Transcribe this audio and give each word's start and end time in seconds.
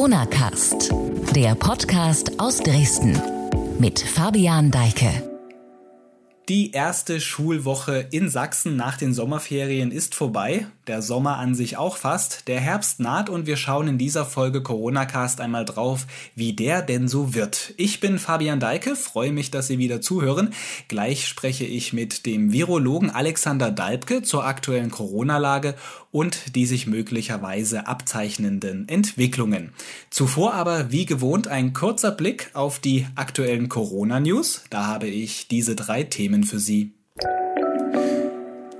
Corona 0.00 0.24
Cast, 0.24 0.94
der 1.36 1.54
Podcast 1.54 2.40
aus 2.40 2.56
Dresden 2.56 3.20
mit 3.78 4.00
Fabian 4.00 4.70
Deike. 4.70 5.30
Die 6.48 6.72
erste 6.72 7.20
Schulwoche 7.20 8.08
in 8.10 8.28
Sachsen 8.28 8.74
nach 8.74 8.96
den 8.96 9.12
Sommerferien 9.14 9.92
ist 9.92 10.16
vorbei. 10.16 10.66
Der 10.88 11.00
Sommer 11.00 11.36
an 11.36 11.54
sich 11.54 11.76
auch 11.76 11.96
fast. 11.96 12.48
Der 12.48 12.58
Herbst 12.58 12.98
naht 12.98 13.28
und 13.28 13.46
wir 13.46 13.56
schauen 13.56 13.86
in 13.86 13.98
dieser 13.98 14.24
Folge 14.24 14.60
Corona 14.60 15.04
Cast 15.04 15.40
einmal 15.40 15.64
drauf, 15.64 16.06
wie 16.34 16.54
der 16.54 16.82
denn 16.82 17.06
so 17.06 17.34
wird. 17.34 17.72
Ich 17.76 18.00
bin 18.00 18.18
Fabian 18.18 18.58
Deike, 18.58 18.96
freue 18.96 19.30
mich, 19.30 19.52
dass 19.52 19.68
Sie 19.68 19.78
wieder 19.78 20.00
zuhören. 20.00 20.52
Gleich 20.88 21.28
spreche 21.28 21.64
ich 21.66 21.92
mit 21.92 22.26
dem 22.26 22.52
Virologen 22.52 23.10
Alexander 23.10 23.70
Dalbke 23.70 24.22
zur 24.22 24.44
aktuellen 24.44 24.90
Corona-Lage 24.90 25.76
und 26.10 26.56
die 26.56 26.66
sich 26.66 26.86
möglicherweise 26.86 27.86
abzeichnenden 27.86 28.88
Entwicklungen. 28.88 29.72
Zuvor 30.10 30.54
aber 30.54 30.90
wie 30.90 31.06
gewohnt 31.06 31.48
ein 31.48 31.72
kurzer 31.72 32.10
Blick 32.10 32.50
auf 32.54 32.78
die 32.78 33.06
aktuellen 33.14 33.68
Corona-News. 33.68 34.64
Da 34.70 34.86
habe 34.86 35.06
ich 35.06 35.48
diese 35.48 35.76
drei 35.76 36.02
Themen 36.02 36.44
für 36.44 36.58
Sie. 36.58 36.92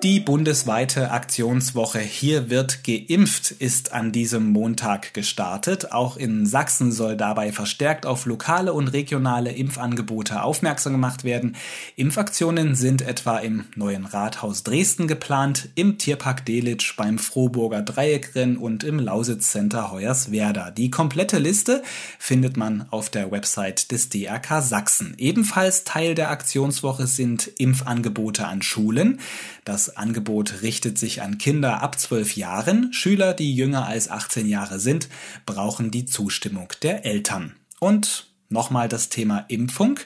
Die 0.03 0.19
bundesweite 0.19 1.11
Aktionswoche 1.11 1.99
Hier 1.99 2.49
wird 2.49 2.85
geimpft 2.85 3.51
ist 3.51 3.93
an 3.93 4.13
diesem 4.13 4.51
Montag 4.51 5.13
gestartet. 5.13 5.93
Auch 5.93 6.17
in 6.17 6.47
Sachsen 6.47 6.91
soll 6.91 7.19
dabei 7.19 7.53
verstärkt 7.53 8.07
auf 8.07 8.25
lokale 8.25 8.73
und 8.73 8.89
regionale 8.89 9.53
Impfangebote 9.53 10.43
aufmerksam 10.43 10.95
gemacht 10.95 11.25
werden. 11.25 11.55
Impfaktionen 11.97 12.77
sind 12.77 13.03
etwa 13.03 13.37
im 13.41 13.67
neuen 13.75 14.07
Rathaus 14.07 14.63
Dresden 14.63 15.07
geplant, 15.07 15.69
im 15.75 15.99
Tierpark 15.99 16.47
Delitzsch, 16.47 16.97
beim 16.97 17.19
Frohburger 17.19 17.83
Dreieckrennen 17.83 18.57
und 18.57 18.85
im 18.85 19.01
Lausitz-Center 19.01 19.93
Hoyerswerda. 19.93 20.71
Die 20.71 20.91
komplette 20.91 21.39
Liste 21.39 21.83
findet 22.19 22.57
man 22.57 22.87
auf 22.91 23.11
der 23.11 23.31
Website 23.31 23.91
des 23.93 24.09
DRK 24.09 24.63
Sachsen. 24.63 25.13
Ebenfalls 25.19 25.85
Teil 25.85 26.15
der 26.15 26.31
Aktionswoche 26.31 27.07
sind 27.07 27.51
Impfangebote 27.59 28.47
an 28.47 28.63
Schulen. 28.63 29.21
Das 29.67 29.90
Angebot 29.97 30.63
richtet 30.63 30.99
sich 30.99 31.23
an 31.23 31.39
Kinder 31.39 31.83
ab 31.83 31.99
12 31.99 32.37
Jahren. 32.37 32.93
Schüler, 32.93 33.35
die 33.35 33.55
jünger 33.55 33.87
als 33.87 34.11
18 34.11 34.47
Jahre 34.47 34.81
sind, 34.81 35.09
brauchen 35.47 35.91
die 35.91 36.07
Zustimmung 36.07 36.69
der 36.83 37.05
Eltern. 37.05 37.57
Und 37.79 38.30
Nochmal 38.53 38.89
das 38.89 39.11
Thema 39.11 39.45
Impfung. 39.47 40.01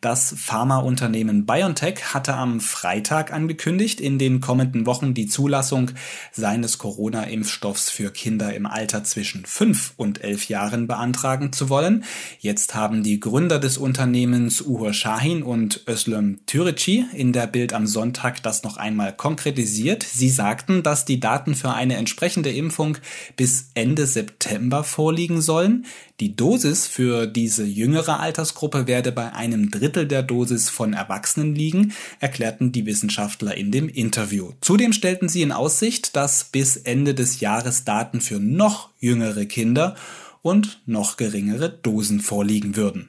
Das 0.00 0.34
Pharmaunternehmen 0.36 1.46
BioNTech 1.46 2.12
hatte 2.12 2.34
am 2.34 2.58
Freitag 2.58 3.32
angekündigt, 3.32 4.00
in 4.00 4.18
den 4.18 4.40
kommenden 4.40 4.84
Wochen 4.84 5.14
die 5.14 5.28
Zulassung 5.28 5.92
seines 6.32 6.78
Corona-Impfstoffs 6.78 7.90
für 7.90 8.10
Kinder 8.10 8.52
im 8.52 8.66
Alter 8.66 9.04
zwischen 9.04 9.46
5 9.46 9.92
und 9.96 10.24
11 10.24 10.48
Jahren 10.48 10.88
beantragen 10.88 11.52
zu 11.52 11.68
wollen. 11.68 12.02
Jetzt 12.40 12.74
haben 12.74 13.04
die 13.04 13.20
Gründer 13.20 13.60
des 13.60 13.78
Unternehmens 13.78 14.60
Uhur 14.60 14.92
Shahin 14.92 15.44
und 15.44 15.84
Özlem 15.88 16.40
Türeci 16.46 17.04
in 17.12 17.32
der 17.32 17.46
Bild 17.46 17.72
am 17.72 17.86
Sonntag 17.86 18.42
das 18.42 18.64
noch 18.64 18.76
einmal 18.76 19.14
konkretisiert. 19.14 20.02
Sie 20.02 20.30
sagten, 20.30 20.82
dass 20.82 21.04
die 21.04 21.20
Daten 21.20 21.54
für 21.54 21.72
eine 21.72 21.94
entsprechende 21.94 22.50
Impfung 22.50 22.98
bis 23.36 23.70
Ende 23.74 24.08
September 24.08 24.82
vorliegen 24.82 25.40
sollen. 25.40 25.86
Die 26.20 26.36
Dosis 26.36 26.86
für 26.86 27.26
diese 27.26 27.64
jüngere 27.64 28.20
Altersgruppe 28.20 28.86
werde 28.86 29.10
bei 29.10 29.32
einem 29.32 29.70
Drittel 29.70 30.06
der 30.06 30.22
Dosis 30.22 30.70
von 30.70 30.92
Erwachsenen 30.92 31.56
liegen, 31.56 31.92
erklärten 32.20 32.70
die 32.70 32.86
Wissenschaftler 32.86 33.56
in 33.56 33.72
dem 33.72 33.88
Interview. 33.88 34.52
Zudem 34.60 34.92
stellten 34.92 35.28
sie 35.28 35.42
in 35.42 35.50
Aussicht, 35.50 36.14
dass 36.14 36.44
bis 36.44 36.76
Ende 36.76 37.14
des 37.14 37.40
Jahres 37.40 37.84
Daten 37.84 38.20
für 38.20 38.38
noch 38.38 38.90
jüngere 39.00 39.44
Kinder 39.46 39.96
und 40.40 40.80
noch 40.86 41.16
geringere 41.16 41.68
Dosen 41.68 42.20
vorliegen 42.20 42.76
würden. 42.76 43.08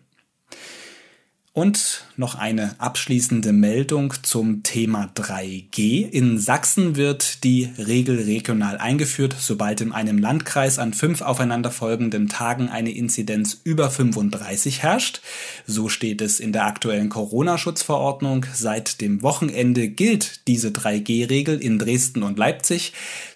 Und 1.56 2.04
noch 2.18 2.36
eine 2.36 2.76
abschließende 2.80 3.54
Meldung 3.54 4.14
zum 4.24 4.62
Thema 4.64 5.10
3G. 5.16 6.06
In 6.06 6.38
Sachsen 6.38 6.98
wird 6.98 7.46
die 7.46 7.70
Regel 7.78 8.20
regional 8.24 8.78
eingeführt, 8.78 9.38
sobald 9.40 9.80
in 9.80 9.94
einem 9.94 10.18
Landkreis 10.18 10.80
an 10.80 10.94
fünf 10.94 11.22
aufeinanderfolgenden 11.22 12.28
Tagen 12.28 12.68
eine 12.68 12.92
Inzidenz 12.92 13.62
über 13.64 13.90
35 13.90 14.84
herrscht. 14.84 15.22
So 15.66 15.88
steht 15.88 16.22
es 16.22 16.42
in 16.42 16.52
der 16.52 16.66
aktuellen 16.66 17.08
Corona-Schutzverordnung. 17.08 18.46
Seit 18.54 19.00
dem 19.00 19.22
Wochenende 19.22 19.88
gilt 19.88 20.46
diese 20.50 20.72
3G-Regel 20.72 21.62
in 21.62 21.80
Dresden 21.80 22.24
und 22.24 22.38
Leipzig. 22.38 22.92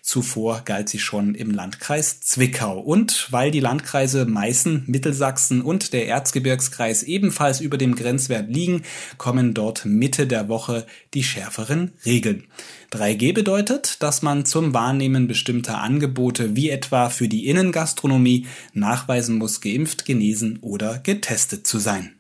Zuvor 0.09 0.64
galt 0.66 0.90
sie 0.90 0.97
schon 0.97 1.36
im 1.36 1.52
Landkreis 1.52 2.20
Zwickau. 2.22 2.80
Und 2.80 3.28
weil 3.30 3.52
die 3.52 3.59
Landkreise 3.59 4.25
Meißen, 4.25 4.86
Mittelsachsen 4.88 5.62
und 5.62 5.94
der 5.94 6.08
Erzgebirgskreis 6.08 7.03
ebenfalls 7.03 7.62
über 7.62 7.78
dem 7.78 7.94
Grenzwert 7.94 8.50
liegen, 8.50 8.81
kommen 9.19 9.53
dort 9.53 9.86
Mitte 9.86 10.25
der 10.25 10.50
Woche 10.50 10.88
die 11.14 11.24
schärferen 11.24 11.92
Regeln. 12.08 12.46
3G 12.92 13.36
bedeutet, 13.36 14.02
dass 14.02 14.24
man 14.24 14.46
zum 14.46 14.74
Wahrnehmen 14.74 15.28
bestimmter 15.28 15.80
Angebote 15.80 16.56
wie 16.56 16.72
etwa 16.72 17.09
für 17.09 17.28
die 17.28 17.46
Innengastronomie 17.46 18.48
nachweisen 18.74 19.38
muss, 19.38 19.62
geimpft, 19.62 20.06
genesen 20.06 20.58
oder 20.62 20.98
getestet 20.98 21.68
zu 21.68 21.78
sein. 21.78 22.16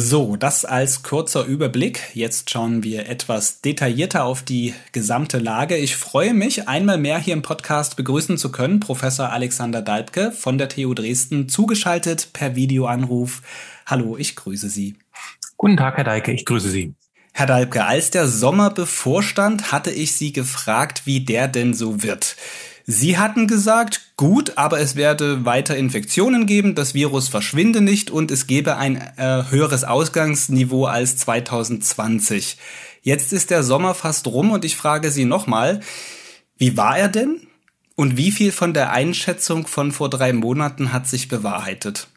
So, 0.00 0.36
das 0.36 0.64
als 0.64 1.02
kurzer 1.02 1.44
Überblick. 1.44 2.14
Jetzt 2.14 2.50
schauen 2.50 2.84
wir 2.84 3.08
etwas 3.08 3.62
detaillierter 3.62 4.22
auf 4.22 4.44
die 4.44 4.72
gesamte 4.92 5.38
Lage. 5.38 5.76
Ich 5.76 5.96
freue 5.96 6.34
mich, 6.34 6.68
einmal 6.68 6.98
mehr 6.98 7.18
hier 7.18 7.34
im 7.34 7.42
Podcast 7.42 7.96
begrüßen 7.96 8.38
zu 8.38 8.52
können, 8.52 8.78
Professor 8.78 9.32
Alexander 9.32 9.82
Dalbke 9.82 10.30
von 10.30 10.56
der 10.56 10.68
TU 10.68 10.94
Dresden, 10.94 11.48
zugeschaltet 11.48 12.32
per 12.32 12.54
Videoanruf. 12.54 13.42
Hallo, 13.86 14.16
ich 14.16 14.36
grüße 14.36 14.68
Sie. 14.68 14.94
Guten 15.56 15.76
Tag, 15.76 15.96
Herr 15.96 16.04
Deike, 16.04 16.30
ich 16.30 16.44
grüße 16.44 16.70
Sie. 16.70 16.94
Herr 17.32 17.46
Dalbke, 17.46 17.84
als 17.84 18.10
der 18.10 18.28
Sommer 18.28 18.70
bevorstand, 18.70 19.72
hatte 19.72 19.90
ich 19.90 20.12
Sie 20.14 20.32
gefragt, 20.32 21.06
wie 21.06 21.24
der 21.24 21.48
denn 21.48 21.74
so 21.74 22.04
wird. 22.04 22.36
Sie 22.90 23.18
hatten 23.18 23.46
gesagt, 23.46 24.16
gut, 24.16 24.56
aber 24.56 24.80
es 24.80 24.96
werde 24.96 25.44
weiter 25.44 25.76
Infektionen 25.76 26.46
geben, 26.46 26.74
das 26.74 26.94
Virus 26.94 27.28
verschwinde 27.28 27.82
nicht 27.82 28.10
und 28.10 28.30
es 28.30 28.46
gebe 28.46 28.78
ein 28.78 28.96
äh, 28.96 29.42
höheres 29.50 29.84
Ausgangsniveau 29.84 30.86
als 30.86 31.18
2020. 31.18 32.56
Jetzt 33.02 33.34
ist 33.34 33.50
der 33.50 33.62
Sommer 33.62 33.92
fast 33.92 34.26
rum 34.26 34.52
und 34.52 34.64
ich 34.64 34.74
frage 34.74 35.10
Sie 35.10 35.26
nochmal, 35.26 35.80
wie 36.56 36.78
war 36.78 36.96
er 36.96 37.08
denn? 37.08 37.46
Und 37.94 38.16
wie 38.16 38.32
viel 38.32 38.52
von 38.52 38.72
der 38.72 38.90
Einschätzung 38.90 39.66
von 39.66 39.92
vor 39.92 40.08
drei 40.08 40.32
Monaten 40.32 40.90
hat 40.90 41.06
sich 41.06 41.28
bewahrheitet? 41.28 42.08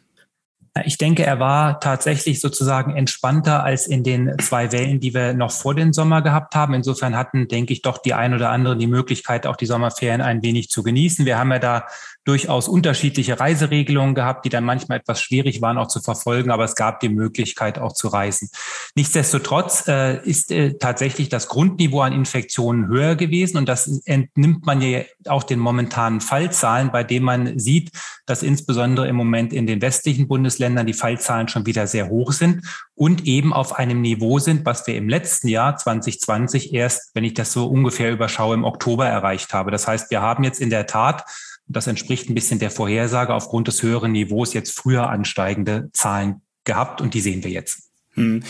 Ich 0.86 0.98
denke, 0.98 1.26
er 1.26 1.40
war 1.40 1.82
tatsächlich 1.82 2.40
sozusagen 2.40 2.96
entspannter 2.96 3.62
als 3.64 3.88
in 3.88 4.04
den 4.04 4.38
zwei 4.40 4.72
Wellen, 4.72 5.02
die 5.02 5.14
wir 5.14 5.34
noch 5.34 5.52
vor 5.52 5.76
dem 5.76 5.92
Sommer 5.92 6.22
gehabt 6.22 6.56
haben. 6.56 6.74
Insofern 6.74 7.18
hatten, 7.18 7.50
denke 7.50 7.74
ich, 7.74 7.82
doch 7.82 7.98
die 7.98 8.14
ein 8.14 8.34
oder 8.34 8.52
andere 8.52 8.78
die 8.78 8.88
Möglichkeit, 8.88 9.46
auch 9.46 9.58
die 9.58 9.66
Sommerferien 9.66 10.22
ein 10.22 10.42
wenig 10.44 10.70
zu 10.70 10.82
genießen. 10.82 11.26
Wir 11.26 11.38
haben 11.38 11.52
ja 11.52 11.60
da 11.60 11.88
durchaus 12.24 12.68
unterschiedliche 12.68 13.40
Reiseregelungen 13.40 14.14
gehabt, 14.14 14.46
die 14.46 14.50
dann 14.50 14.64
manchmal 14.64 15.00
etwas 15.00 15.22
schwierig 15.22 15.62
waren 15.62 15.78
auch 15.78 15.88
zu 15.88 16.02
verfolgen, 16.02 16.52
aber 16.52 16.64
es 16.64 16.76
gab 16.76 17.00
die 17.00 17.10
Möglichkeit 17.10 17.80
auch 17.80 17.94
zu 17.94 18.10
reisen. 18.10 18.50
Nichtsdestotrotz 18.96 19.88
äh, 19.88 20.24
ist 20.24 20.52
äh, 20.52 20.78
tatsächlich 20.78 21.30
das 21.30 21.48
Grundniveau 21.48 22.02
an 22.02 22.14
Infektionen 22.14 22.88
höher 22.88 23.16
gewesen 23.16 23.58
und 23.58 23.68
das 23.68 23.88
entnimmt 24.06 24.66
man 24.66 24.82
ja 24.82 25.02
auch 25.28 25.44
den 25.44 25.60
momentanen 25.60 26.22
Fallzahlen, 26.22 26.92
bei 26.92 27.04
denen 27.04 27.26
man 27.26 27.58
sieht, 27.60 27.92
dass 28.28 28.44
insbesondere 28.44 29.08
im 29.08 29.16
Moment 29.16 29.52
in 29.52 29.66
den 29.66 29.82
westlichen 29.82 30.28
Bundesländern 30.28 30.86
die 30.86 30.94
Fallzahlen 30.94 31.48
schon 31.48 31.66
wieder 31.66 31.88
sehr 31.88 32.10
hoch 32.10 32.34
sind 32.34 32.66
und 32.94 33.26
eben 33.26 33.52
auf 33.52 33.80
einem 33.80 34.02
Niveau 34.02 34.38
sind, 34.38 34.64
was 34.66 34.86
wir 34.86 34.96
im 34.96 35.10
letzten 35.10 35.48
Jahr 35.48 35.76
2020 35.76 36.74
erst, 36.74 37.16
wenn 37.16 37.24
ich 37.24 37.34
das 37.34 37.52
so 37.52 37.66
ungefähr 37.66 38.12
überschaue, 38.12 38.54
im 38.54 38.64
Oktober 38.64 39.08
erreicht 39.08 39.54
habe. 39.54 39.72
Das 39.72 39.88
heißt, 39.88 40.12
wir 40.12 40.22
haben 40.22 40.44
jetzt 40.44 40.62
in 40.62 40.70
der 40.70 40.86
Tat 40.86 41.26
das 41.72 41.88
entspricht 41.88 42.30
ein 42.30 42.36
bisschen 42.36 42.60
der 42.60 42.72
Vorhersage 42.72 43.34
aufgrund 43.34 43.68
des 43.68 43.82
höheren 43.84 44.12
Niveaus 44.12 44.54
jetzt 44.54 44.78
früher 44.78 45.10
ansteigende 45.10 45.90
Zahlen 45.94 46.42
gehabt 46.64 47.02
und 47.02 47.14
die 47.14 47.22
sehen 47.22 47.44
wir 47.44 47.52
jetzt. 47.52 47.90
Hm. 48.14 48.44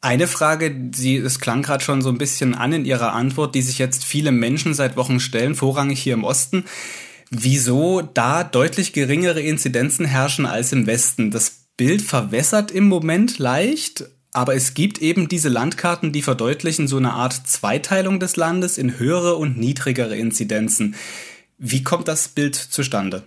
Eine 0.00 0.26
Frage, 0.26 0.90
Sie, 0.94 1.16
es 1.16 1.38
klang 1.38 1.62
gerade 1.62 1.84
schon 1.84 2.02
so 2.02 2.08
ein 2.08 2.18
bisschen 2.18 2.54
an 2.54 2.72
in 2.72 2.84
Ihrer 2.84 3.12
Antwort, 3.12 3.54
die 3.54 3.62
sich 3.62 3.78
jetzt 3.78 4.04
viele 4.04 4.32
Menschen 4.32 4.74
seit 4.74 4.96
Wochen 4.96 5.20
stellen, 5.20 5.54
vorrangig 5.54 6.00
hier 6.00 6.14
im 6.14 6.24
Osten. 6.24 6.64
Wieso 7.30 8.02
da 8.02 8.42
deutlich 8.42 8.92
geringere 8.92 9.40
Inzidenzen 9.40 10.04
herrschen 10.04 10.44
als 10.44 10.72
im 10.72 10.86
Westen? 10.86 11.30
Das 11.30 11.68
Bild 11.76 12.02
verwässert 12.02 12.70
im 12.72 12.88
Moment 12.88 13.38
leicht, 13.38 14.04
aber 14.32 14.54
es 14.54 14.74
gibt 14.74 14.98
eben 15.00 15.28
diese 15.28 15.48
Landkarten, 15.48 16.12
die 16.12 16.22
verdeutlichen 16.22 16.88
so 16.88 16.96
eine 16.96 17.12
Art 17.12 17.34
Zweiteilung 17.46 18.18
des 18.18 18.36
Landes 18.36 18.78
in 18.78 18.98
höhere 18.98 19.36
und 19.36 19.56
niedrigere 19.56 20.16
Inzidenzen. 20.16 20.96
Wie 21.64 21.84
kommt 21.84 22.08
das 22.08 22.26
Bild 22.26 22.56
zustande? 22.56 23.22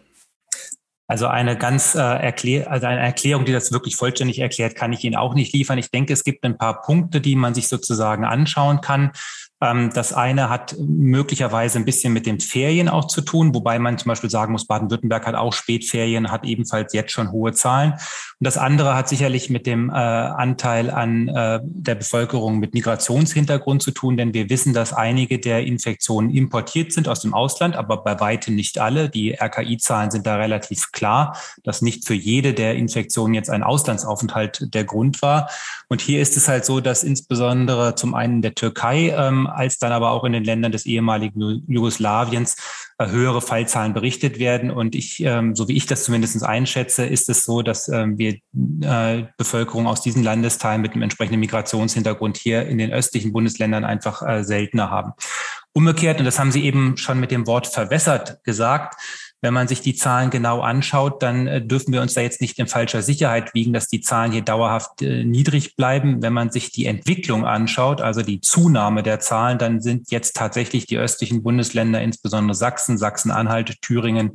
Also 1.08 1.28
eine 1.28 1.58
ganz 1.58 1.96
äh, 1.96 2.00
Erklär 2.00 2.70
also 2.70 2.86
eine 2.86 3.00
Erklärung, 3.00 3.46
die 3.46 3.54
das 3.54 3.72
wirklich 3.72 3.96
vollständig 3.96 4.40
erklärt, 4.40 4.76
kann 4.76 4.92
ich 4.92 5.06
Ihnen 5.06 5.16
auch 5.16 5.36
nicht 5.36 5.54
liefern. 5.54 5.78
Ich 5.78 5.90
denke, 5.90 6.12
es 6.12 6.26
gibt 6.26 6.44
ein 6.44 6.58
paar 6.58 6.82
Punkte, 6.82 7.22
die 7.22 7.38
man 7.38 7.54
sich 7.54 7.70
sozusagen 7.70 8.26
anschauen 8.26 8.82
kann. 8.82 9.14
Ähm, 9.62 9.92
das 9.94 10.12
eine 10.12 10.50
hat 10.50 10.76
möglicherweise 10.80 11.80
ein 11.80 11.86
bisschen 11.86 12.12
mit 12.12 12.26
den 12.26 12.40
Ferien 12.40 12.90
auch 12.90 13.06
zu 13.06 13.22
tun, 13.22 13.54
wobei 13.56 13.80
man 13.80 13.98
zum 13.98 14.10
Beispiel 14.10 14.30
sagen 14.30 14.52
muss, 14.52 14.68
Baden-Württemberg 14.68 15.26
hat 15.26 15.36
auch 15.36 15.54
Spätferien, 15.54 16.32
hat 16.32 16.44
ebenfalls 16.44 16.94
jetzt 16.94 17.12
schon 17.12 17.32
hohe 17.32 17.54
Zahlen. 17.54 17.94
Und 17.94 18.02
das 18.42 18.58
andere 18.58 18.96
hat 18.96 19.08
sicherlich 19.08 19.50
mit 19.50 19.66
dem 19.66 19.90
äh, 19.90 19.94
Anteil 19.94 20.90
an 20.90 21.30
äh, 21.30 21.62
der 21.64 21.96
Bevölkerung 21.96 22.60
mit 22.60 22.74
Migrationshintergrund 22.74 23.82
zu 23.82 23.92
tun, 23.92 24.18
denn 24.18 24.34
wir 24.34 24.50
wissen, 24.50 24.74
dass 24.74 24.92
einige 24.92 25.40
der 25.40 25.66
Infektionen 25.66 26.30
importiert 26.30 26.92
sind 26.92 27.08
aus 27.08 27.22
dem 27.22 27.34
Ausland, 27.34 27.78
aber 27.78 28.04
bei 28.04 28.20
weitem 28.20 28.56
nicht 28.56 28.78
alle. 28.80 29.10
Die 29.10 29.34
RKI-Zahlen 29.40 30.12
sind 30.12 30.28
da 30.28 30.36
relativ 30.36 30.92
klar, 30.92 31.38
dass 31.64 31.82
nicht 31.82 32.06
für 32.06 32.14
jede 32.14 32.54
der 32.54 32.76
Infektionen 32.76 33.34
jetzt 33.34 33.50
ein 33.50 33.64
Auslandsaufenthalt 33.64 34.74
der 34.74 34.84
Grund 34.84 35.22
war. 35.22 35.50
Und 35.88 36.02
hier 36.02 36.22
ist 36.22 36.36
es 36.36 36.50
halt 36.50 36.66
so, 36.66 36.82
dass 36.82 37.04
insbesondere 37.04 37.96
zum 37.96 38.16
einen 38.16 38.42
der 38.42 38.56
Türkei 38.56 39.14
ähm, 39.18 39.45
als 39.48 39.78
dann 39.78 39.92
aber 39.92 40.12
auch 40.12 40.24
in 40.24 40.34
den 40.34 40.44
Ländern 40.44 40.72
des 40.72 40.86
ehemaligen 40.86 41.64
Jugoslawiens 41.68 42.56
äh, 42.98 43.08
höhere 43.08 43.42
Fallzahlen 43.42 43.94
berichtet 43.94 44.40
werden. 44.40 44.72
Und 44.72 44.96
ich, 44.96 45.22
ähm, 45.22 45.56
so 45.56 45.68
wie 45.68 45.76
ich 45.76 45.86
das 45.86 46.04
zumindest 46.06 46.44
einschätze, 46.44 47.06
ist 47.06 47.30
es 47.30 47.44
so, 47.44 47.62
dass 47.62 47.88
ähm, 47.90 48.18
wir 48.18 48.38
äh, 48.82 49.26
Bevölkerung 49.38 49.88
aus 49.88 50.02
diesen 50.02 50.24
Landesteilen 50.24 50.82
mit 50.82 50.94
einem 50.94 51.04
entsprechenden 51.04 51.40
Migrationshintergrund 51.42 52.38
hier 52.38 52.66
in 52.68 52.78
den 52.78 52.94
östlichen 52.94 53.34
Bundesländern 53.34 53.84
einfach 53.84 54.22
äh, 54.22 54.44
seltener 54.44 54.90
haben. 54.90 55.14
Umgekehrt, 55.74 56.20
und 56.20 56.26
das 56.26 56.40
haben 56.40 56.54
Sie 56.54 56.64
eben 56.64 56.96
schon 56.96 57.20
mit 57.20 57.32
dem 57.32 57.48
Wort 57.48 57.68
verwässert 57.68 58.42
gesagt, 58.46 58.96
wenn 59.46 59.54
man 59.54 59.68
sich 59.68 59.82
die 59.82 59.94
Zahlen 59.94 60.32
genau 60.32 60.62
anschaut, 60.62 61.22
dann 61.22 61.46
äh, 61.46 61.62
dürfen 61.62 61.94
wir 61.94 62.02
uns 62.02 62.16
da 62.16 62.22
jetzt 62.22 62.42
nicht 62.42 62.58
in 62.58 62.66
falscher 62.66 63.04
Sicherheit 63.04 63.54
wiegen, 63.54 63.74
dass 63.74 63.88
die 63.88 64.02
Zahlen 64.02 64.32
hier 64.32 64.42
dauerhaft 64.42 65.04
äh, 65.04 65.24
niedrig 65.24 65.76
bleiben. 65.76 66.24
Wenn 66.24 66.34
man 66.34 66.50
sich 66.50 66.72
die 66.72 66.88
Entwicklung 66.88 67.46
anschaut, 67.46 68.02
also 68.02 68.24
die 68.24 68.42
Zunahme 68.42 69.04
der 69.04 69.20
Zahlen, 69.20 69.60
dann 69.60 69.82
sind 69.82 70.10
jetzt 70.10 70.36
tatsächlich 70.36 70.88
die 70.88 70.98
östlichen 70.98 71.44
Bundesländer, 71.44 72.02
insbesondere 72.02 72.56
Sachsen, 72.56 72.98
Sachsen-Anhalt, 72.98 73.84
Thüringen, 73.84 74.32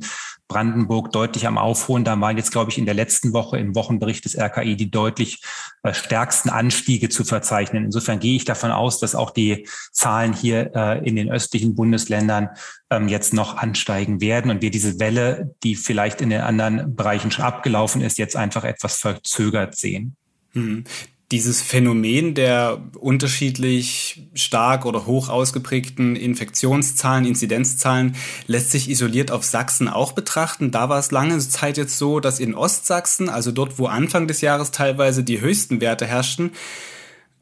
Brandenburg 0.51 1.11
deutlich 1.13 1.47
am 1.47 1.57
Aufholen. 1.57 2.03
Da 2.03 2.19
waren 2.19 2.35
jetzt, 2.35 2.51
glaube 2.51 2.71
ich, 2.71 2.77
in 2.77 2.85
der 2.85 2.93
letzten 2.93 3.31
Woche 3.31 3.57
im 3.57 3.73
Wochenbericht 3.73 4.25
des 4.25 4.37
RKI 4.37 4.75
die 4.75 4.91
deutlich 4.91 5.41
äh, 5.83 5.93
stärksten 5.93 6.49
Anstiege 6.49 7.07
zu 7.07 7.23
verzeichnen. 7.23 7.85
Insofern 7.85 8.19
gehe 8.19 8.35
ich 8.35 8.43
davon 8.43 8.71
aus, 8.71 8.99
dass 8.99 9.15
auch 9.15 9.31
die 9.31 9.65
Zahlen 9.93 10.33
hier 10.33 10.71
äh, 10.75 11.07
in 11.07 11.15
den 11.15 11.31
östlichen 11.31 11.73
Bundesländern 11.73 12.49
ähm, 12.89 13.07
jetzt 13.07 13.33
noch 13.33 13.55
ansteigen 13.55 14.19
werden 14.19 14.51
und 14.51 14.61
wir 14.61 14.71
diese 14.71 14.99
Welle, 14.99 15.55
die 15.63 15.75
vielleicht 15.75 16.19
in 16.19 16.29
den 16.29 16.41
anderen 16.41 16.95
Bereichen 16.95 17.31
schon 17.31 17.45
abgelaufen 17.45 18.01
ist, 18.01 18.17
jetzt 18.17 18.35
einfach 18.35 18.65
etwas 18.65 18.97
verzögert 18.97 19.77
sehen. 19.77 20.17
Hm 20.51 20.83
dieses 21.31 21.61
Phänomen 21.61 22.33
der 22.33 22.81
unterschiedlich 22.99 24.23
stark 24.33 24.85
oder 24.85 25.05
hoch 25.05 25.29
ausgeprägten 25.29 26.15
Infektionszahlen, 26.15 27.25
Inzidenzzahlen 27.25 28.15
lässt 28.47 28.71
sich 28.71 28.89
isoliert 28.89 29.31
auf 29.31 29.43
Sachsen 29.43 29.87
auch 29.87 30.11
betrachten. 30.11 30.71
Da 30.71 30.89
war 30.89 30.99
es 30.99 31.11
lange 31.11 31.39
Zeit 31.39 31.77
jetzt 31.77 31.97
so, 31.97 32.19
dass 32.19 32.39
in 32.39 32.53
Ostsachsen, 32.53 33.29
also 33.29 33.51
dort, 33.51 33.79
wo 33.79 33.85
Anfang 33.85 34.27
des 34.27 34.41
Jahres 34.41 34.71
teilweise 34.71 35.23
die 35.23 35.39
höchsten 35.39 35.79
Werte 35.79 36.05
herrschten, 36.05 36.51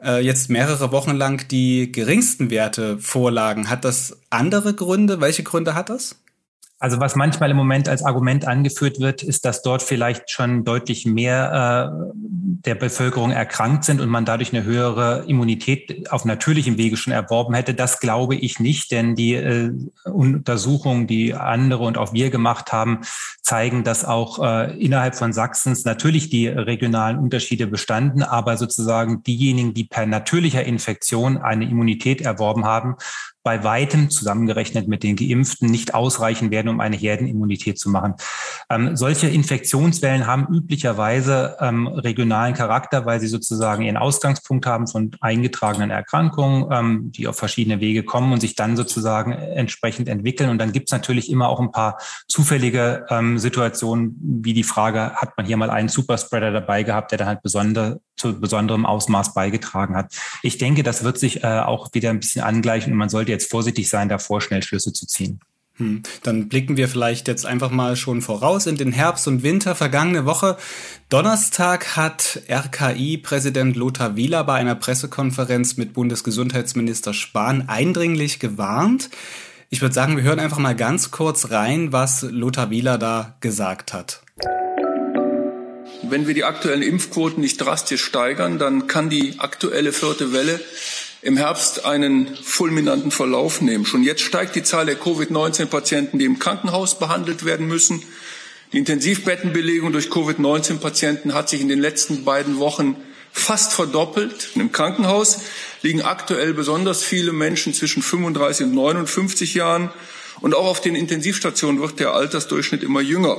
äh, 0.03 0.23
jetzt 0.23 0.49
mehrere 0.49 0.91
Wochen 0.91 1.15
lang 1.15 1.47
die 1.47 1.91
geringsten 1.91 2.51
Werte 2.51 2.99
vorlagen. 2.99 3.69
Hat 3.69 3.83
das 3.85 4.17
andere 4.29 4.73
Gründe? 4.73 5.19
Welche 5.19 5.43
Gründe 5.43 5.73
hat 5.73 5.89
das? 5.89 6.15
Also 6.81 7.01
was 7.01 7.17
manchmal 7.17 7.51
im 7.51 7.57
Moment 7.57 7.89
als 7.89 8.03
Argument 8.03 8.47
angeführt 8.47 9.01
wird, 9.01 9.21
ist, 9.21 9.43
dass 9.43 9.61
dort 9.61 9.83
vielleicht 9.83 10.31
schon 10.31 10.63
deutlich 10.63 11.05
mehr 11.05 11.91
äh, 11.93 12.13
der 12.13 12.75
Bevölkerung 12.75 13.31
erkrankt 13.31 13.83
sind 13.83 13.99
und 13.99 14.07
man 14.07 14.23
dadurch 14.23 14.53
eine 14.53 14.63
höhere 14.63 15.25
Immunität 15.27 16.09
auf 16.09 16.23
natürlichem 16.23 16.77
Wege 16.77 16.95
schon 16.95 17.11
erworben 17.11 17.53
hätte. 17.53 17.73
Das 17.73 17.99
glaube 17.99 18.35
ich 18.35 18.61
nicht, 18.61 18.93
denn 18.93 19.15
die 19.15 19.33
äh, 19.33 19.71
Untersuchungen, 20.05 21.05
die 21.05 21.33
andere 21.33 21.83
und 21.83 21.97
auch 21.97 22.13
wir 22.13 22.29
gemacht 22.29 22.71
haben, 22.71 23.01
zeigen, 23.41 23.83
dass 23.83 24.05
auch 24.05 24.39
äh, 24.41 24.73
innerhalb 24.79 25.15
von 25.15 25.33
Sachsens 25.33 25.83
natürlich 25.83 26.29
die 26.29 26.47
regionalen 26.47 27.17
Unterschiede 27.17 27.67
bestanden, 27.67 28.23
aber 28.23 28.55
sozusagen 28.55 29.21
diejenigen, 29.23 29.73
die 29.73 29.83
per 29.83 30.05
natürlicher 30.05 30.63
Infektion 30.63 31.37
eine 31.37 31.65
Immunität 31.65 32.21
erworben 32.21 32.63
haben, 32.63 32.95
bei 33.49 33.63
weitem 33.63 34.11
zusammengerechnet 34.11 34.87
mit 34.87 35.01
den 35.01 35.15
Geimpften 35.15 35.71
nicht 35.71 35.95
ausreichen 35.95 36.51
werden, 36.51 36.67
um 36.67 36.79
eine 36.79 36.95
Herdenimmunität 36.95 37.79
zu 37.79 37.89
machen. 37.89 38.13
Ähm, 38.69 38.95
solche 38.95 39.27
Infektionswellen 39.27 40.27
haben 40.27 40.53
üblicherweise 40.53 41.57
ähm, 41.59 41.87
regionalen 41.87 42.53
Charakter, 42.53 43.07
weil 43.07 43.19
sie 43.19 43.25
sozusagen 43.25 43.81
ihren 43.81 43.97
Ausgangspunkt 43.97 44.67
haben 44.67 44.85
von 44.85 45.09
eingetragenen 45.19 45.89
Erkrankungen, 45.89 46.67
ähm, 46.71 47.11
die 47.11 47.27
auf 47.27 47.37
verschiedene 47.37 47.79
Wege 47.79 48.03
kommen 48.03 48.33
und 48.33 48.39
sich 48.39 48.53
dann 48.53 48.77
sozusagen 48.77 49.31
entsprechend 49.31 50.07
entwickeln. 50.09 50.51
Und 50.51 50.59
dann 50.59 50.71
gibt 50.71 50.89
es 50.89 50.91
natürlich 50.91 51.31
immer 51.31 51.49
auch 51.49 51.59
ein 51.59 51.71
paar 51.71 51.97
zufällige 52.27 53.07
ähm, 53.09 53.39
Situationen, 53.39 54.15
wie 54.43 54.53
die 54.53 54.61
Frage, 54.61 55.13
hat 55.15 55.35
man 55.37 55.47
hier 55.47 55.57
mal 55.57 55.71
einen 55.71 55.89
Superspreader 55.89 56.51
dabei 56.51 56.83
gehabt, 56.83 57.09
der 57.09 57.17
dann 57.17 57.27
halt 57.27 57.41
besonder, 57.41 57.97
zu 58.15 58.39
besonderem 58.39 58.85
Ausmaß 58.85 59.33
beigetragen 59.33 59.95
hat. 59.95 60.13
Ich 60.43 60.59
denke, 60.59 60.83
das 60.83 61.03
wird 61.03 61.17
sich 61.17 61.43
äh, 61.43 61.61
auch 61.61 61.89
wieder 61.93 62.11
ein 62.11 62.19
bisschen 62.19 62.43
angleichen 62.43 62.91
und 62.91 62.99
man 62.99 63.09
sollte 63.09 63.31
jetzt 63.31 63.38
vorsichtig 63.45 63.89
sein, 63.89 64.09
davor 64.09 64.41
schnell 64.41 64.63
Schlüsse 64.63 64.93
zu 64.93 65.05
ziehen. 65.05 65.39
Hm. 65.79 66.03
Dann 66.23 66.49
blicken 66.49 66.75
wir 66.75 66.89
vielleicht 66.89 67.27
jetzt 67.27 67.45
einfach 67.45 67.71
mal 67.71 67.95
schon 67.95 68.21
voraus 68.21 68.67
in 68.67 68.75
den 68.75 68.91
Herbst 68.91 69.27
und 69.27 69.43
Winter. 69.43 69.75
Vergangene 69.75 70.25
Woche, 70.25 70.57
Donnerstag, 71.07 71.95
hat 71.95 72.41
RKI-Präsident 72.49 73.77
Lothar 73.77 74.17
Wieler 74.17 74.43
bei 74.43 74.55
einer 74.55 74.75
Pressekonferenz 74.75 75.77
mit 75.77 75.93
Bundesgesundheitsminister 75.93 77.13
Spahn 77.13 77.69
eindringlich 77.69 78.39
gewarnt. 78.39 79.09
Ich 79.69 79.81
würde 79.81 79.95
sagen, 79.95 80.17
wir 80.17 80.23
hören 80.23 80.39
einfach 80.39 80.57
mal 80.57 80.75
ganz 80.75 81.11
kurz 81.11 81.51
rein, 81.51 81.93
was 81.93 82.23
Lothar 82.23 82.69
Wieler 82.71 82.97
da 82.97 83.37
gesagt 83.39 83.93
hat. 83.93 84.21
Wenn 86.01 86.27
wir 86.27 86.33
die 86.33 86.43
aktuellen 86.43 86.81
Impfquoten 86.81 87.41
nicht 87.41 87.57
drastisch 87.57 88.03
steigern, 88.03 88.57
dann 88.57 88.87
kann 88.87 89.09
die 89.09 89.35
aktuelle 89.37 89.91
vierte 89.91 90.33
Welle 90.33 90.59
im 91.21 91.37
Herbst 91.37 91.85
einen 91.85 92.35
fulminanten 92.35 93.11
Verlauf 93.11 93.61
nehmen. 93.61 93.85
Schon 93.85 94.03
jetzt 94.03 94.21
steigt 94.21 94.55
die 94.55 94.63
Zahl 94.63 94.85
der 94.85 94.95
Covid-19-Patienten, 94.95 96.17
die 96.17 96.25
im 96.25 96.39
Krankenhaus 96.39 96.97
behandelt 96.97 97.43
werden 97.43 97.67
müssen. 97.67 98.01
Die 98.71 98.77
Intensivbettenbelegung 98.77 99.91
durch 99.91 100.09
Covid-19-Patienten 100.09 101.33
hat 101.33 101.49
sich 101.49 101.59
in 101.59 101.67
den 101.67 101.79
letzten 101.79 102.23
beiden 102.23 102.59
Wochen 102.59 102.95
fast 103.31 103.73
verdoppelt. 103.73 104.51
Im 104.55 104.71
Krankenhaus 104.71 105.41
liegen 105.81 106.01
aktuell 106.01 106.53
besonders 106.53 107.03
viele 107.03 107.33
Menschen 107.33 107.73
zwischen 107.73 108.01
35 108.01 108.67
und 108.67 108.75
59 108.75 109.55
Jahren. 109.55 109.89
Und 110.39 110.55
auch 110.55 110.67
auf 110.67 110.79
den 110.79 110.95
Intensivstationen 110.95 111.81
wird 111.81 111.99
der 111.99 112.13
Altersdurchschnitt 112.13 112.83
immer 112.83 113.01
jünger. 113.01 113.37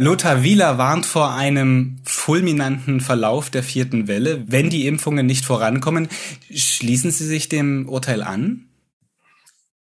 Lothar 0.00 0.44
Wieler 0.44 0.78
warnt 0.78 1.06
vor 1.06 1.34
einem 1.34 1.98
fulminanten 2.04 3.00
Verlauf 3.00 3.50
der 3.50 3.64
vierten 3.64 4.06
Welle, 4.06 4.44
wenn 4.46 4.70
die 4.70 4.86
Impfungen 4.86 5.26
nicht 5.26 5.44
vorankommen. 5.44 6.06
Schließen 6.54 7.10
Sie 7.10 7.26
sich 7.26 7.48
dem 7.48 7.88
Urteil 7.88 8.22
an? 8.22 8.68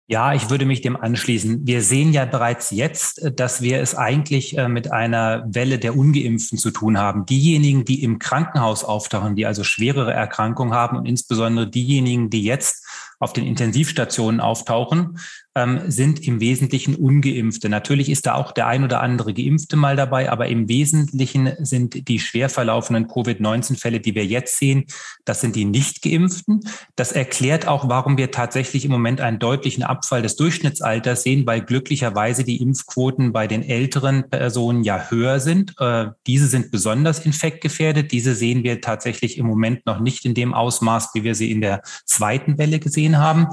Ja, 0.08 0.34
ich 0.34 0.50
würde 0.50 0.66
mich 0.66 0.80
dem 0.80 0.96
anschließen. 0.96 1.68
Wir 1.68 1.82
sehen 1.82 2.14
ja 2.14 2.24
bereits 2.24 2.72
jetzt, 2.72 3.30
dass 3.36 3.62
wir 3.62 3.82
es 3.82 3.94
eigentlich 3.94 4.58
äh, 4.58 4.70
mit 4.70 4.92
einer 4.92 5.44
Welle 5.50 5.80
der 5.80 5.98
Ungeimpften 5.98 6.58
zu 6.58 6.72
tun 6.72 6.98
haben. 6.98 7.26
Diejenigen, 7.26 7.84
die 7.84 8.02
im 8.02 8.20
Krankenhaus 8.20 8.86
auftauchen, 8.86 9.36
die 9.36 9.46
also 9.46 9.66
schwerere 9.66 10.14
Erkrankungen 10.14 10.74
haben 10.74 10.98
und 10.98 11.06
insbesondere 11.08 11.70
diejenigen, 11.70 12.30
die 12.30 12.42
jetzt 12.42 12.88
auf 13.20 13.34
den 13.34 13.46
Intensivstationen 13.46 14.40
auftauchen, 14.40 15.20
ähm, 15.56 15.82
sind 15.88 16.26
im 16.26 16.40
Wesentlichen 16.40 16.96
ungeimpfte. 16.96 17.70
Natürlich 17.70 18.10
ist 18.10 18.26
da 18.28 18.36
auch 18.36 18.52
der 18.52 18.68
ein 18.68 18.84
oder 18.84 19.02
andere 19.02 19.34
Geimpfte 19.34 19.76
mal 19.76 19.96
dabei, 19.96 20.32
aber 20.32 20.48
im 20.48 20.70
Wesentlichen 20.70 21.52
sind 21.60 22.08
die 22.08 22.20
schwer 22.20 22.50
verlaufenden 22.50 23.08
Covid-19-Fälle, 23.08 24.00
die 24.00 24.16
wir 24.16 24.26
jetzt 24.26 24.58
sehen, 24.58 24.86
das 25.26 25.42
sind 25.42 25.56
die 25.56 25.66
nicht 25.66 26.02
geimpften. 26.02 26.62
Das 26.96 27.12
erklärt 27.12 27.68
auch, 27.68 27.90
warum 27.90 28.18
wir 28.18 28.32
tatsächlich 28.32 28.86
im 28.86 28.92
Moment 28.92 29.22
einen 29.22 29.40
deutlichen 29.40 29.84
Abfall 29.84 30.22
des 30.22 30.36
Durchschnittsalters 30.36 31.24
sehen, 31.24 31.48
weil 31.48 31.62
glücklicherweise 31.62 32.44
die 32.44 32.62
Impfquoten 32.62 33.34
bei 33.34 33.48
den 33.48 33.64
älteren 33.64 34.30
Personen 34.30 34.84
ja 34.84 35.10
höher 35.10 35.40
sind. 35.40 35.74
Äh, 35.80 36.08
diese 36.28 36.48
sind 36.48 36.72
besonders 36.72 37.26
infektgefährdet. 37.26 38.12
Diese 38.12 38.36
sehen 38.36 38.64
wir 38.64 38.82
tatsächlich 38.82 39.38
im 39.38 39.48
Moment 39.48 39.86
noch 39.86 40.00
nicht 40.00 40.26
in 40.26 40.36
dem 40.36 40.54
Ausmaß, 40.54 41.10
wie 41.14 41.24
wir 41.24 41.34
sie 41.34 41.52
in 41.52 41.62
der 41.62 41.82
zweiten 42.06 42.58
Welle 42.58 42.80
gesehen 42.80 43.18
haben. 43.18 43.48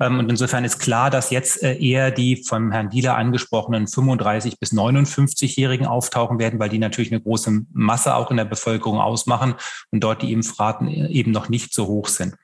Ähm, 0.00 0.20
und 0.20 0.30
insofern 0.30 0.64
ist 0.64 0.78
klar, 0.78 1.10
dass 1.10 1.30
jetzt 1.30 1.39
jetzt 1.40 1.62
äh, 1.62 1.76
eher 1.76 2.10
die 2.10 2.44
vom 2.44 2.70
Herrn 2.70 2.90
Dieler 2.90 3.16
angesprochenen 3.16 3.86
35 3.86 4.58
bis 4.58 4.72
59-Jährigen 4.72 5.86
auftauchen 5.86 6.38
werden, 6.38 6.60
weil 6.60 6.68
die 6.68 6.78
natürlich 6.78 7.10
eine 7.10 7.20
große 7.20 7.62
Masse 7.72 8.14
auch 8.14 8.30
in 8.30 8.36
der 8.36 8.44
Bevölkerung 8.44 8.98
ausmachen 8.98 9.54
und 9.90 10.00
dort 10.00 10.22
die 10.22 10.32
Impfraten 10.32 10.88
äh, 10.88 11.08
eben 11.08 11.30
noch 11.30 11.48
nicht 11.48 11.72
so 11.72 11.86
hoch 11.86 12.08
sind. 12.08 12.36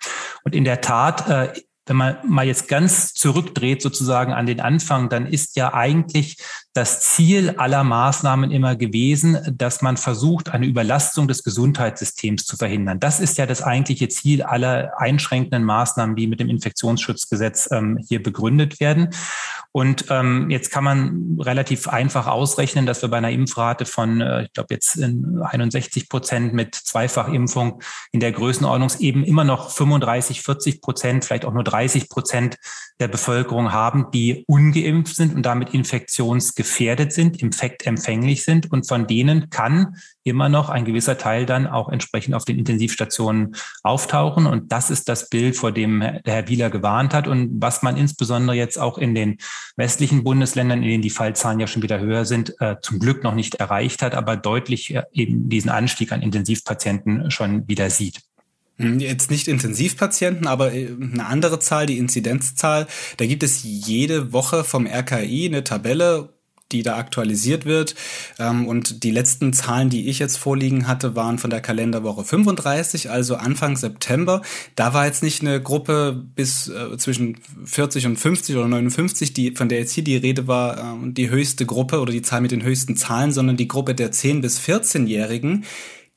Und 0.44 0.54
in 0.54 0.64
der 0.64 0.80
Tat, 0.80 1.28
äh, 1.28 1.52
wenn 1.84 1.96
man 1.96 2.16
mal 2.26 2.46
jetzt 2.46 2.68
ganz 2.68 3.12
zurückdreht 3.12 3.82
sozusagen 3.82 4.32
an 4.32 4.46
den 4.46 4.60
Anfang, 4.60 5.08
dann 5.08 5.26
ist 5.26 5.56
ja 5.56 5.72
eigentlich 5.72 6.38
das 6.76 7.00
Ziel 7.00 7.54
aller 7.56 7.84
Maßnahmen 7.84 8.50
immer 8.50 8.76
gewesen, 8.76 9.38
dass 9.50 9.80
man 9.80 9.96
versucht, 9.96 10.50
eine 10.50 10.66
Überlastung 10.66 11.26
des 11.26 11.42
Gesundheitssystems 11.42 12.44
zu 12.44 12.56
verhindern. 12.56 13.00
Das 13.00 13.18
ist 13.18 13.38
ja 13.38 13.46
das 13.46 13.62
eigentliche 13.62 14.08
Ziel 14.08 14.42
aller 14.42 14.92
einschränkenden 14.98 15.64
Maßnahmen, 15.64 16.16
die 16.16 16.26
mit 16.26 16.38
dem 16.38 16.50
Infektionsschutzgesetz 16.50 17.70
ähm, 17.72 17.98
hier 18.06 18.22
begründet 18.22 18.78
werden. 18.78 19.08
Und 19.72 20.06
ähm, 20.10 20.50
jetzt 20.50 20.70
kann 20.70 20.84
man 20.84 21.38
relativ 21.40 21.88
einfach 21.88 22.26
ausrechnen, 22.26 22.84
dass 22.84 23.02
wir 23.02 23.08
bei 23.08 23.18
einer 23.18 23.30
Impfrate 23.30 23.86
von, 23.86 24.20
äh, 24.20 24.44
ich 24.44 24.52
glaube 24.52 24.74
jetzt 24.74 25.02
61 25.02 26.08
Prozent 26.08 26.52
mit 26.52 26.74
Zweifachimpfung 26.74 27.80
in 28.12 28.20
der 28.20 28.32
Größenordnung 28.32 28.90
eben 29.00 29.24
immer 29.24 29.44
noch 29.44 29.70
35, 29.70 30.42
40 30.42 30.80
Prozent, 30.82 31.24
vielleicht 31.24 31.44
auch 31.44 31.52
nur 31.52 31.64
30 31.64 32.08
Prozent 32.08 32.58
der 33.00 33.08
Bevölkerung 33.08 33.72
haben, 33.72 34.10
die 34.12 34.44
ungeimpft 34.46 35.16
sind 35.16 35.34
und 35.34 35.42
damit 35.42 35.74
infektionsgefährdet 35.74 36.65
sind, 36.66 37.42
infektempfänglich 37.42 38.44
sind. 38.44 38.70
Und 38.70 38.86
von 38.86 39.06
denen 39.06 39.50
kann 39.50 39.96
immer 40.24 40.48
noch 40.48 40.68
ein 40.68 40.84
gewisser 40.84 41.18
Teil 41.18 41.46
dann 41.46 41.66
auch 41.66 41.88
entsprechend 41.88 42.34
auf 42.34 42.44
den 42.44 42.58
Intensivstationen 42.58 43.54
auftauchen. 43.82 44.46
Und 44.46 44.72
das 44.72 44.90
ist 44.90 45.08
das 45.08 45.28
Bild, 45.28 45.56
vor 45.56 45.72
dem 45.72 46.02
Herr 46.02 46.48
Wieler 46.48 46.70
gewarnt 46.70 47.14
hat 47.14 47.28
und 47.28 47.62
was 47.62 47.82
man 47.82 47.96
insbesondere 47.96 48.56
jetzt 48.56 48.78
auch 48.78 48.98
in 48.98 49.14
den 49.14 49.38
westlichen 49.76 50.24
Bundesländern, 50.24 50.82
in 50.82 50.88
denen 50.88 51.02
die 51.02 51.10
Fallzahlen 51.10 51.60
ja 51.60 51.66
schon 51.66 51.82
wieder 51.82 52.00
höher 52.00 52.24
sind, 52.24 52.54
äh, 52.60 52.76
zum 52.82 52.98
Glück 52.98 53.22
noch 53.22 53.34
nicht 53.34 53.56
erreicht 53.56 54.02
hat, 54.02 54.14
aber 54.14 54.36
deutlich 54.36 54.94
äh, 54.94 55.02
eben 55.12 55.48
diesen 55.48 55.70
Anstieg 55.70 56.12
an 56.12 56.22
Intensivpatienten 56.22 57.30
schon 57.30 57.68
wieder 57.68 57.90
sieht. 57.90 58.22
Hm, 58.78 59.00
jetzt 59.00 59.30
nicht 59.30 59.48
Intensivpatienten, 59.48 60.46
aber 60.46 60.72
äh, 60.72 60.88
eine 60.88 61.26
andere 61.26 61.58
Zahl, 61.60 61.86
die 61.86 61.98
Inzidenzzahl. 61.98 62.86
Da 63.16 63.26
gibt 63.26 63.42
es 63.42 63.62
jede 63.62 64.32
Woche 64.32 64.64
vom 64.64 64.86
RKI 64.86 65.46
eine 65.46 65.64
Tabelle, 65.64 66.35
die 66.72 66.82
da 66.82 66.96
aktualisiert 66.96 67.64
wird. 67.64 67.94
Ähm, 68.38 68.66
und 68.66 69.04
die 69.04 69.10
letzten 69.10 69.52
Zahlen, 69.52 69.90
die 69.90 70.08
ich 70.08 70.18
jetzt 70.18 70.36
vorliegen 70.36 70.88
hatte, 70.88 71.14
waren 71.14 71.38
von 71.38 71.50
der 71.50 71.60
Kalenderwoche 71.60 72.24
35, 72.24 73.10
also 73.10 73.36
Anfang 73.36 73.76
September. 73.76 74.42
Da 74.74 74.94
war 74.94 75.06
jetzt 75.06 75.22
nicht 75.22 75.42
eine 75.42 75.62
Gruppe 75.62 76.24
bis 76.34 76.68
äh, 76.68 76.96
zwischen 76.98 77.38
40 77.64 78.06
und 78.06 78.16
50 78.16 78.56
oder 78.56 78.68
59, 78.68 79.32
die, 79.32 79.52
von 79.52 79.68
der 79.68 79.78
jetzt 79.78 79.92
hier 79.92 80.04
die 80.04 80.16
Rede 80.16 80.48
war, 80.48 80.78
äh, 80.78 81.12
die 81.12 81.30
höchste 81.30 81.66
Gruppe 81.66 82.00
oder 82.00 82.12
die 82.12 82.22
Zahl 82.22 82.40
mit 82.40 82.50
den 82.50 82.64
höchsten 82.64 82.96
Zahlen, 82.96 83.30
sondern 83.32 83.56
die 83.56 83.68
Gruppe 83.68 83.94
der 83.94 84.10
10 84.10 84.40
bis 84.40 84.58
14-Jährigen. 84.60 85.64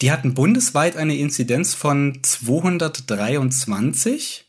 Die 0.01 0.11
hatten 0.11 0.33
bundesweit 0.33 0.95
eine 0.95 1.17
Inzidenz 1.17 1.73
von 1.73 2.19
223 2.21 4.45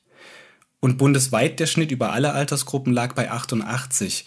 und 0.80 0.96
bundesweit 0.96 1.60
der 1.60 1.66
Schnitt 1.66 1.90
über 1.90 2.12
alle 2.12 2.32
Altersgruppen 2.32 2.92
lag 2.92 3.14
bei 3.14 3.30
88. 3.30 4.24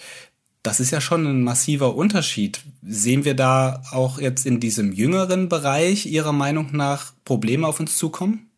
Das 0.63 0.79
ist 0.79 0.91
ja 0.91 1.01
schon 1.01 1.27
ein 1.27 1.43
massiver 1.43 1.93
Unterschied. 1.93 2.61
Sehen 2.81 3.25
wir 3.25 3.35
da 3.35 3.81
auch 3.91 4.17
jetzt 4.17 4.45
in 4.45 4.61
diesem 4.61 4.93
jüngeren 4.93 5.49
Bereich 5.49 6.05
Ihrer 6.05 6.31
Meinung 6.31 6.69
nach 6.71 7.11
Probleme 7.25 7.67
auf 7.67 7.81
uns 7.81 7.97
zukommen? 7.97 8.49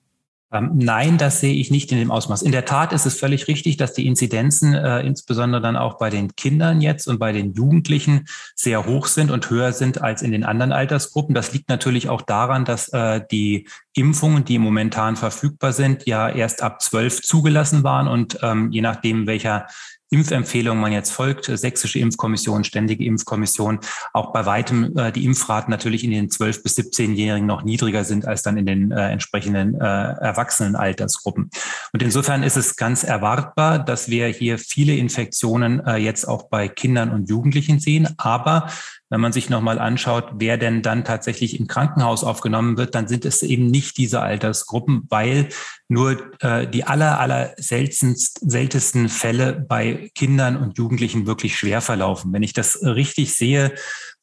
Ähm, 0.52 0.72
nein, 0.76 1.18
das 1.18 1.40
sehe 1.40 1.56
ich 1.56 1.72
nicht 1.72 1.92
in 1.92 1.98
dem 1.98 2.12
Ausmaß. 2.12 2.44
In 2.44 2.52
der 2.52 2.66
Tat 2.66 2.94
ist 2.94 3.08
es 3.08 3.18
völlig 3.18 3.48
richtig, 3.48 3.78
dass 3.78 3.94
die 3.94 4.06
Inzidenzen 4.06 4.76
äh, 4.76 5.02
insbesondere 5.02 5.62
dann 5.62 5.76
auch 5.76 5.98
bei 5.98 6.12
den 6.12 6.36
Kindern 6.36 6.80
jetzt 6.80 7.08
und 7.08 7.18
bei 7.18 7.32
den 7.32 7.54
Jugendlichen 7.54 8.26
sehr 8.54 8.86
hoch 8.86 9.08
sind 9.08 9.32
und 9.32 9.50
höher 9.50 9.74
sind 9.74 10.02
als 10.02 10.22
in 10.22 10.32
den 10.32 10.44
anderen 10.44 10.72
Altersgruppen. 10.72 11.34
Das 11.34 11.52
liegt 11.54 11.70
natürlich 11.70 12.10
auch 12.10 12.22
daran, 12.22 12.64
dass 12.64 12.90
äh, 12.90 13.22
die 13.32 13.68
Impfungen, 13.94 14.46
die 14.46 14.60
momentan 14.60 15.16
verfügbar 15.16 15.74
sind, 15.74 16.06
ja 16.06 16.30
erst 16.30 16.62
ab 16.62 16.82
zwölf 16.82 17.24
zugelassen 17.24 17.84
waren 17.84 18.08
und 18.08 18.38
ähm, 18.44 18.72
je 18.72 18.82
nachdem, 18.82 19.26
welcher 19.26 19.66
Impfempfehlungen 20.10 20.82
man 20.82 20.92
jetzt 20.92 21.12
folgt, 21.12 21.50
äh, 21.50 21.58
sächsische 21.58 22.00
Impfkommission, 22.00 22.64
ständige 22.64 23.06
Impfkommission, 23.06 23.80
auch 24.14 24.32
bei 24.32 24.46
weitem 24.46 24.98
äh, 24.98 25.12
die 25.12 25.26
Impfraten 25.26 25.72
natürlich 25.72 26.04
in 26.04 26.12
den 26.12 26.30
12- 26.30 26.64
bis 26.64 26.78
17-Jährigen 26.78 27.48
noch 27.48 27.64
niedriger 27.64 28.04
sind 28.04 28.26
als 28.26 28.42
dann 28.42 28.58
in 28.58 28.66
den 28.66 28.92
äh, 28.92 29.10
entsprechenden 29.10 29.76
äh, 29.76 29.84
erwachsenen 29.84 30.76
Altersgruppen. 30.76 31.50
Und 31.94 32.04
insofern 32.04 32.44
ist 32.44 32.58
es 32.58 32.76
ganz 32.76 33.04
erwartbar, 33.04 33.80
dass 33.80 34.10
wir 34.10 34.28
hier 34.28 34.58
viele 34.60 34.96
Infektionen 34.96 35.86
äh, 35.86 35.98
jetzt 35.98 36.26
auch 36.26 36.50
bei 36.50 36.68
Kindern 36.68 37.12
und 37.12 37.30
Jugendlichen 37.30 37.80
sehen. 37.80 38.08
Aber 38.18 38.68
wenn 39.16 39.22
man 39.22 39.32
sich 39.32 39.50
nochmal 39.50 39.80
anschaut, 39.80 40.26
wer 40.40 40.58
denn 40.58 40.82
dann 40.82 41.06
tatsächlich 41.06 41.58
im 41.58 41.68
Krankenhaus 41.68 42.26
aufgenommen 42.26 42.76
wird, 42.76 42.96
dann 42.96 43.08
sind 43.08 43.24
es 43.24 43.44
eben 43.44 43.68
nicht 43.68 43.98
diese 43.98 44.20
Altersgruppen, 44.20 45.04
weil 45.08 45.48
nur 45.88 46.18
äh, 46.42 46.68
die 46.68 46.84
aller, 46.84 47.18
aller 47.18 47.54
seltensten 47.56 49.08
Fälle 49.08 49.54
bei 49.54 50.12
Kindern 50.16 50.58
und 50.58 50.78
Jugendlichen 50.78 51.28
wirklich 51.28 51.58
schwer 51.58 51.80
verlaufen. 51.80 52.34
Wenn 52.34 52.44
ich 52.44 52.52
das 52.52 52.84
richtig 52.84 53.34
sehe, 53.38 53.72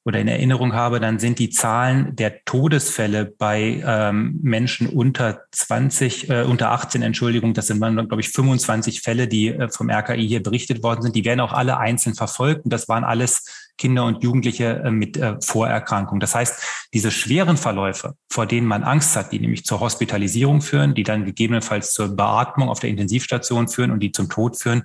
oder 0.05 0.19
in 0.19 0.27
Erinnerung 0.27 0.73
habe, 0.73 0.99
dann 0.99 1.19
sind 1.21 1.39
die 1.39 1.51
Zahlen 1.51 2.17
der 2.17 2.45
Todesfälle 2.45 3.25
bei 3.25 3.83
ähm, 3.87 4.41
Menschen 4.43 4.89
unter 4.89 5.43
20, 5.53 6.29
äh, 6.29 6.43
unter 6.43 6.73
18, 6.73 7.03
Entschuldigung, 7.03 7.55
das 7.55 7.69
sind 7.69 7.81
dann, 7.81 7.95
glaube 7.95 8.21
ich, 8.21 8.31
25 8.31 9.01
Fälle, 9.01 9.29
die 9.29 9.49
äh, 9.49 9.69
vom 9.71 9.91
RKI 9.91 10.27
hier 10.27 10.43
berichtet 10.43 10.83
worden 10.83 11.03
sind. 11.03 11.15
Die 11.15 11.25
werden 11.25 11.41
auch 11.41 11.53
alle 11.53 11.79
einzeln 11.79 12.17
verfolgt 12.17 12.65
und 12.65 12.73
das 12.73 12.89
waren 12.89 13.05
alles 13.05 13.62
Kinder 13.79 14.05
und 14.05 14.23
Jugendliche 14.23 14.83
äh, 14.85 14.91
mit 14.91 15.17
äh, 15.17 15.37
Vorerkrankung. 15.41 16.21
Das 16.21 16.35
heißt, 16.35 16.63
diese 16.95 17.11
schweren 17.11 17.57
Verläufe, 17.57 18.15
vor 18.31 18.47
denen 18.47 18.67
man 18.67 18.85
Angst 18.85 19.17
hat, 19.17 19.33
die 19.33 19.41
nämlich 19.41 19.65
zur 19.65 19.81
Hospitalisierung 19.81 20.61
führen, 20.61 20.95
die 20.95 21.03
dann 21.03 21.25
gegebenenfalls 21.25 21.93
zur 21.95 22.15
Beatmung 22.15 22.69
auf 22.69 22.81
der 22.81 22.91
Intensivstation 22.91 23.69
führen 23.69 23.91
und 23.91 24.01
die 24.01 24.13
zum 24.13 24.29
Tod 24.29 24.59
führen, 24.59 24.83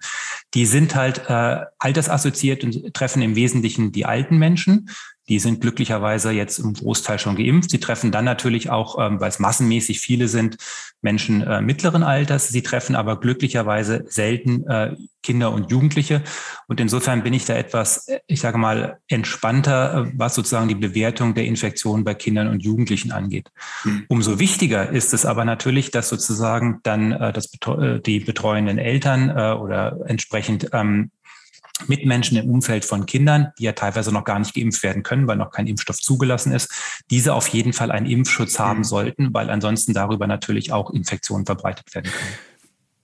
die 0.54 0.66
sind 0.66 0.96
halt 0.96 1.30
äh, 1.30 1.66
altersassoziiert 1.80 2.64
und 2.64 2.94
treffen 2.94 3.22
im 3.22 3.36
Wesentlichen 3.36 3.92
die 3.92 4.06
alten 4.06 4.38
Menschen. 4.38 4.90
Die 5.30 5.40
sind 5.40 5.62
glücklicherweise 5.62 6.32
jetzt 6.32 6.60
im 6.60 6.74
Großteil 6.74 7.20
schon 7.20 7.36
geimpft. 7.36 7.72
Sie 7.72 7.80
treffen 7.80 8.12
dann 8.12 8.26
natürlich 8.26 8.70
auch, 8.70 8.98
ähm, 9.00 9.20
weil 9.20 9.30
es 9.30 9.40
massenmäßig 9.40 10.00
viele 10.00 10.28
sind, 10.28 10.58
Menschen 11.02 11.42
äh, 11.42 11.62
mittleren 11.62 12.04
Alters. 12.04 12.48
Sie 12.50 12.64
treffen 12.64 12.96
aber 12.96 13.20
glücklicherweise 13.20 14.06
selten 14.08 14.66
äh, 14.68 14.96
Kinder 15.24 15.52
und 15.52 15.72
Jugendliche. 15.72 16.22
Und 16.68 16.80
insofern 16.80 17.24
bin 17.24 17.34
ich 17.34 17.44
da 17.44 17.56
etwas, 17.56 18.08
ich 18.28 18.40
sage 18.40 18.58
mal, 18.58 19.00
entspannter, 19.10 20.06
äh, 20.08 20.12
was 20.16 20.36
sozusagen 20.36 20.70
die 20.70 20.76
Bewertung 20.76 21.34
der 21.34 21.46
Infektion 21.46 22.04
bei 22.04 22.14
Kindern 22.14 22.48
und 22.48 22.64
Jugendlichen 22.64 23.12
angeht. 23.12 23.52
Mhm. 23.84 24.06
Umso 24.08 24.40
wichtiger 24.40 24.90
ist 24.90 25.14
es 25.14 25.26
aber 25.26 25.44
natürlich, 25.44 25.92
dass 25.92 26.10
sozusagen 26.10 26.80
dann 26.84 27.12
äh, 27.12 27.34
das, 27.34 27.52
äh, 27.54 28.00
die 28.00 28.22
betreuenden 28.22 28.78
Eltern 28.78 29.30
äh, 29.30 29.52
oder 29.52 30.00
entsprechend 30.06 30.70
ähm, 30.72 31.12
Mitmenschen 31.88 32.38
im 32.38 32.50
Umfeld 32.50 32.86
von 32.86 33.06
Kindern, 33.06 33.54
die 33.60 33.64
ja 33.64 33.74
teilweise 33.74 34.12
noch 34.12 34.24
gar 34.24 34.40
nicht 34.40 34.54
geimpft 34.54 34.82
werden 34.84 35.04
können, 35.04 35.28
weil 35.28 35.38
noch 35.38 35.52
kein 35.52 35.68
Impfstoff 35.68 35.98
zugelassen 35.98 36.52
ist, 36.52 36.72
diese 37.12 37.34
auf 37.34 37.48
jeden 37.50 37.74
Fall 37.74 37.92
einen 37.92 38.06
Impfschutz 38.06 38.60
haben 38.60 38.80
mhm. 38.80 38.84
sollten, 38.84 39.34
weil 39.34 39.50
ansonsten 39.50 39.94
darüber 39.94 40.28
natürlich 40.28 40.72
auch 40.72 40.92
Infektionen 40.92 41.46
verbreitet 41.46 41.94
werden 41.94 42.12
können. 42.12 42.34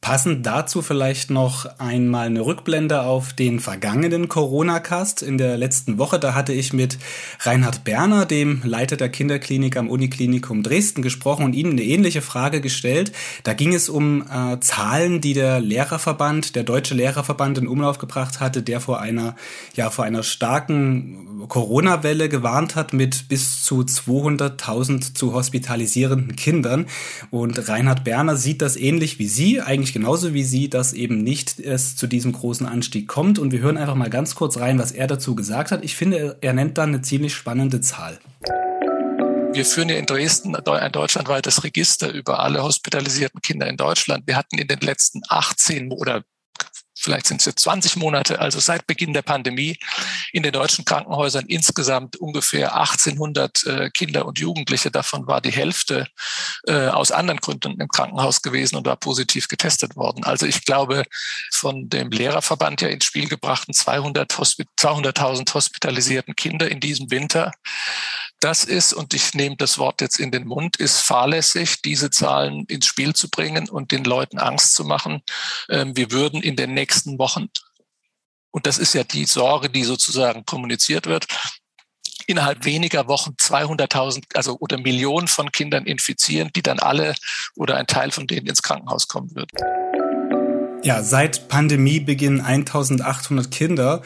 Passend 0.04 0.46
dazu 0.46 0.82
vielleicht 0.82 1.30
noch 1.30 1.80
einmal 1.80 2.26
eine 2.26 2.46
Rückblende 2.46 3.04
auf 3.04 3.32
den 3.32 3.62
vergangenen 3.62 4.28
Corona-Cast 4.28 5.22
in 5.22 5.38
der 5.38 5.56
letzten 5.56 5.98
Woche. 5.98 6.20
Da 6.20 6.36
hatte 6.36 6.52
ich 6.52 6.74
mit 6.74 6.98
Reinhard 7.40 7.86
Berner, 7.86 8.26
dem 8.26 8.60
Leiter 8.66 8.98
der 8.98 9.08
Kinderklinik 9.08 9.78
am 9.78 9.88
Uniklinikum 9.88 10.62
Dresden, 10.62 11.04
gesprochen 11.04 11.46
und 11.46 11.54
Ihnen 11.54 11.72
eine 11.72 11.84
ähnliche 11.84 12.22
Frage 12.22 12.60
gestellt. 12.60 13.14
Da 13.44 13.54
ging 13.54 13.74
es 13.74 13.88
um 13.88 14.26
äh, 14.30 14.60
Zahlen, 14.60 15.22
die 15.22 15.34
der 15.34 15.62
Lehrerverband, 15.62 16.58
der 16.58 16.64
Deutsche 16.64 16.96
Lehrerverband 16.96 17.60
in 17.60 17.68
Umlauf 17.70 17.98
gebracht 17.98 18.42
hatte, 18.42 18.62
der 18.62 18.82
vor 18.82 19.00
einer, 19.00 19.38
ja, 19.74 19.90
vor 19.90 20.04
einer 20.04 20.24
starken 20.24 21.48
Corona-Welle 21.48 22.28
gewarnt 22.28 22.76
hat 22.76 22.92
mit 22.92 23.30
bis 23.30 23.64
zu 23.64 23.80
200.000 23.80 25.14
zu 25.14 25.34
hospitalisierenden 25.34 26.36
Kindern. 26.36 26.88
Und 27.32 27.70
Reinhard 27.70 28.04
Berner 28.04 28.36
sieht 28.36 28.62
das 28.62 28.76
ähnlich 28.76 29.18
wie 29.18 29.28
Sie, 29.28 29.62
eigentlich 29.62 29.93
genauso 29.94 30.34
wie 30.34 30.44
Sie, 30.44 30.70
dass 30.70 30.92
eben 30.92 31.24
nicht 31.24 31.60
es 31.60 31.96
zu 31.96 32.08
diesem 32.08 32.34
großen 32.34 32.68
Anstieg 32.68 33.08
kommt. 33.08 33.40
Und 33.40 33.52
wir 33.52 33.60
hören 33.60 33.78
einfach 33.78 33.96
mal 33.96 34.10
ganz 34.10 34.36
kurz 34.36 34.58
rein, 34.58 34.80
was 34.80 34.92
er 34.92 35.08
dazu 35.08 35.36
gesagt 35.36 35.72
hat. 35.72 35.86
Ich 35.86 35.96
finde, 35.96 36.38
er 36.42 36.54
nennt 36.54 36.78
dann 36.78 36.90
eine 36.90 37.02
ziemlich 37.02 37.34
spannende 37.34 37.80
Zahl. 37.80 38.20
Wir 39.54 39.66
führen 39.66 39.90
ja 39.90 39.98
in 39.98 40.08
Dresden 40.08 40.56
ein 40.56 40.92
deutschlandweites 40.92 41.64
Register 41.64 42.12
über 42.12 42.40
alle 42.40 42.64
hospitalisierten 42.64 43.40
Kinder 43.42 43.68
in 43.68 43.78
Deutschland. 43.78 44.26
Wir 44.26 44.36
hatten 44.36 44.58
in 44.58 44.68
den 44.68 44.80
letzten 44.80 45.22
18 45.30 45.92
oder 45.92 46.24
vielleicht 46.96 47.28
sind 47.28 47.42
es 47.42 47.46
jetzt 47.46 47.64
20 47.64 47.96
Monate, 47.96 48.40
also 48.40 48.60
seit 48.60 48.88
Beginn 48.88 49.14
der 49.14 49.22
Pandemie, 49.22 49.78
in 50.32 50.44
den 50.44 50.52
deutschen 50.52 50.86
Krankenhäusern 50.86 51.46
insgesamt 51.48 52.16
ungefähr 52.18 52.76
1800 52.76 53.66
äh, 53.66 53.90
Kinder 53.90 54.26
und 54.26 54.40
Jugendliche. 54.40 54.92
Davon 54.92 55.28
war 55.28 55.42
die 55.42 55.52
Hälfte 55.52 56.08
äh, 56.68 56.88
aus 56.88 57.12
anderen 57.12 57.40
Gründen 57.40 57.80
im 57.80 57.88
Krankenhaus 57.88 58.42
gewesen 58.42 58.76
und 58.76 58.86
war 58.86 58.98
positiv 58.98 59.48
getestet 59.48 59.96
worden. 59.96 60.24
Also 60.24 60.46
ich 60.46 60.66
glaube, 60.66 61.04
von 61.54 61.90
dem 61.90 62.12
Lehrerverband 62.12 62.82
ja 62.82 62.88
ins 62.90 63.06
Spiel 63.06 63.28
gebrachten 63.28 63.74
200.000 63.74 65.54
Hospitalisierten 65.54 66.36
Kinder 66.36 66.70
in 66.70 66.80
diesem 66.80 67.12
Winter 67.12 67.52
das 68.44 68.66
ist, 68.66 68.92
und 68.92 69.14
ich 69.14 69.34
nehme 69.34 69.56
das 69.56 69.78
Wort 69.78 70.02
jetzt 70.02 70.20
in 70.20 70.32
den 70.32 70.46
Mund, 70.46 70.76
ist 70.76 71.00
fahrlässig, 71.00 71.82
diese 71.82 72.10
Zahlen 72.10 72.66
ins 72.66 72.86
Spiel 72.86 73.14
zu 73.14 73.30
bringen 73.30 73.70
und 73.70 73.92
den 73.92 74.04
Leuten 74.04 74.38
Angst 74.38 74.76
zu 74.76 74.84
machen. 74.84 75.22
Ähm, 75.70 75.96
wir 75.96 76.12
würden 76.12 76.42
in 76.42 76.58
den 76.58 76.74
nächsten 76.74 77.18
Wochen, 77.20 77.48
und 78.52 78.66
das 78.66 78.78
ist 78.78 78.94
ja 78.94 79.06
die 79.06 79.26
Sorge, 79.26 79.70
die 79.70 79.84
sozusagen 79.84 80.46
kommuniziert 80.46 81.06
wird, 81.06 81.26
innerhalb 82.28 82.66
weniger 82.66 83.08
Wochen 83.08 83.32
200.000, 83.32 84.24
also 84.36 84.58
oder 84.60 84.78
Millionen 84.78 85.28
von 85.28 85.52
Kindern 85.52 85.86
infizieren, 85.86 86.52
die 86.54 86.62
dann 86.62 86.80
alle 86.80 87.16
oder 87.56 87.78
ein 87.78 87.88
Teil 87.88 88.12
von 88.12 88.28
denen 88.28 88.48
ins 88.48 88.62
Krankenhaus 88.62 89.08
kommen 89.08 89.34
wird. 89.36 89.50
Ja, 90.84 91.02
seit 91.02 91.48
Pandemiebeginn 91.48 92.42
1800 92.42 93.50
Kinder 93.50 94.02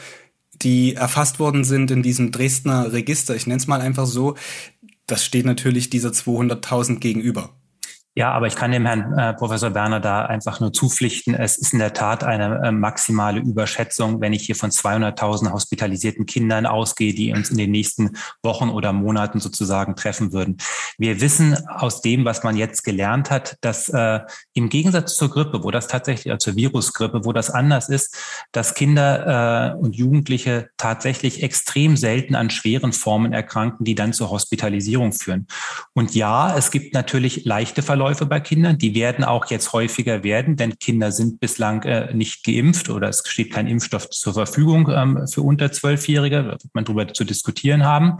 die 0.62 0.94
erfasst 0.94 1.38
worden 1.38 1.64
sind 1.64 1.90
in 1.90 2.02
diesem 2.02 2.30
Dresdner 2.30 2.92
Register. 2.92 3.34
Ich 3.36 3.46
nenne 3.46 3.58
es 3.58 3.66
mal 3.66 3.80
einfach 3.80 4.06
so. 4.06 4.36
Das 5.06 5.24
steht 5.24 5.46
natürlich 5.46 5.90
dieser 5.90 6.10
200.000 6.10 6.98
gegenüber. 6.98 7.50
Ja, 8.18 8.32
aber 8.32 8.48
ich 8.48 8.56
kann 8.56 8.72
dem 8.72 8.84
Herrn 8.84 9.16
äh, 9.16 9.32
Professor 9.32 9.70
Berner 9.70 10.00
da 10.00 10.26
einfach 10.26 10.58
nur 10.58 10.72
zupflichten. 10.72 11.36
Es 11.36 11.56
ist 11.56 11.72
in 11.72 11.78
der 11.78 11.92
Tat 11.92 12.24
eine 12.24 12.62
äh, 12.64 12.72
maximale 12.72 13.38
Überschätzung, 13.38 14.20
wenn 14.20 14.32
ich 14.32 14.44
hier 14.44 14.56
von 14.56 14.70
200.000 14.70 15.52
hospitalisierten 15.52 16.26
Kindern 16.26 16.66
ausgehe, 16.66 17.14
die 17.14 17.32
uns 17.32 17.48
in 17.50 17.56
den 17.56 17.70
nächsten 17.70 18.16
Wochen 18.42 18.70
oder 18.70 18.92
Monaten 18.92 19.38
sozusagen 19.38 19.94
treffen 19.94 20.32
würden. 20.32 20.56
Wir 20.98 21.20
wissen 21.20 21.56
aus 21.68 22.00
dem, 22.00 22.24
was 22.24 22.42
man 22.42 22.56
jetzt 22.56 22.82
gelernt 22.82 23.30
hat, 23.30 23.56
dass 23.60 23.88
äh, 23.88 24.18
im 24.52 24.68
Gegensatz 24.68 25.14
zur 25.14 25.30
Grippe, 25.30 25.62
wo 25.62 25.70
das 25.70 25.86
tatsächlich, 25.86 26.32
also 26.32 26.50
zur 26.50 26.56
Virusgrippe, 26.56 27.24
wo 27.24 27.32
das 27.32 27.50
anders 27.50 27.88
ist, 27.88 28.16
dass 28.50 28.74
Kinder 28.74 29.76
äh, 29.76 29.78
und 29.78 29.94
Jugendliche 29.94 30.70
tatsächlich 30.76 31.44
extrem 31.44 31.96
selten 31.96 32.34
an 32.34 32.50
schweren 32.50 32.92
Formen 32.92 33.32
erkranken, 33.32 33.84
die 33.84 33.94
dann 33.94 34.12
zur 34.12 34.30
Hospitalisierung 34.30 35.12
führen. 35.12 35.46
Und 35.94 36.16
ja, 36.16 36.56
es 36.56 36.72
gibt 36.72 36.94
natürlich 36.94 37.44
leichte 37.44 37.82
Verläufe 37.82 38.07
Verläufe 38.08 38.26
bei 38.26 38.40
Kindern. 38.40 38.78
Die 38.78 38.94
werden 38.94 39.22
auch 39.22 39.46
jetzt 39.50 39.74
häufiger 39.74 40.24
werden, 40.24 40.56
denn 40.56 40.78
Kinder 40.78 41.12
sind 41.12 41.40
bislang 41.40 41.82
äh, 41.82 42.14
nicht 42.14 42.42
geimpft 42.42 42.88
oder 42.88 43.08
es 43.08 43.22
steht 43.26 43.52
kein 43.52 43.66
Impfstoff 43.66 44.08
zur 44.08 44.32
Verfügung 44.32 44.90
ähm, 44.90 45.26
für 45.30 45.42
unter 45.42 45.70
Zwölfjährige. 45.70 46.36
Da 46.36 46.50
wird 46.52 46.62
man 46.72 46.86
darüber 46.86 47.12
zu 47.12 47.24
diskutieren 47.24 47.84
haben. 47.84 48.16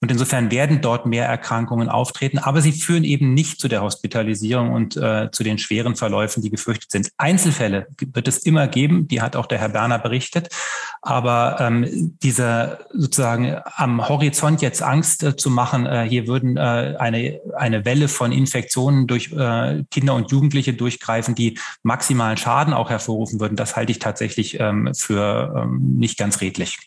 Und 0.00 0.10
insofern 0.10 0.50
werden 0.50 0.80
dort 0.80 1.04
mehr 1.04 1.26
Erkrankungen 1.26 1.90
auftreten, 1.90 2.38
aber 2.38 2.62
sie 2.62 2.72
führen 2.72 3.04
eben 3.04 3.34
nicht 3.34 3.60
zu 3.60 3.68
der 3.68 3.82
Hospitalisierung 3.82 4.72
und 4.72 4.96
äh, 4.96 5.30
zu 5.30 5.44
den 5.44 5.58
schweren 5.58 5.96
Verläufen, 5.96 6.42
die 6.42 6.50
gefürchtet 6.50 6.90
sind. 6.90 7.10
Einzelfälle 7.18 7.88
wird 7.98 8.28
es 8.28 8.38
immer 8.38 8.68
geben, 8.68 9.06
die 9.06 9.20
hat 9.20 9.36
auch 9.36 9.46
der 9.46 9.58
Herr 9.58 9.68
Berner 9.68 9.98
berichtet. 9.98 10.48
Aber 11.02 11.58
ähm, 11.60 12.16
dieser 12.22 12.78
sozusagen 12.92 13.56
am 13.76 14.08
Horizont 14.08 14.60
jetzt 14.60 14.82
Angst 14.82 15.22
äh, 15.22 15.36
zu 15.36 15.50
machen, 15.50 15.86
äh, 15.86 16.06
hier 16.08 16.26
würden 16.26 16.56
äh, 16.56 16.96
eine, 16.98 17.40
eine 17.56 17.84
Welle 17.84 18.08
von 18.08 18.32
Infektionen 18.32 19.06
durch 19.06 19.25
äh, 19.32 19.84
Kinder 19.90 20.14
und 20.14 20.30
Jugendliche 20.30 20.74
durchgreifen, 20.74 21.34
die 21.34 21.58
maximalen 21.82 22.36
Schaden 22.36 22.74
auch 22.74 22.90
hervorrufen 22.90 23.40
würden, 23.40 23.56
das 23.56 23.76
halte 23.76 23.92
ich 23.92 23.98
tatsächlich 23.98 24.58
ähm, 24.60 24.92
für 24.94 25.62
ähm, 25.64 25.96
nicht 25.98 26.18
ganz 26.18 26.40
redlich. 26.40 26.78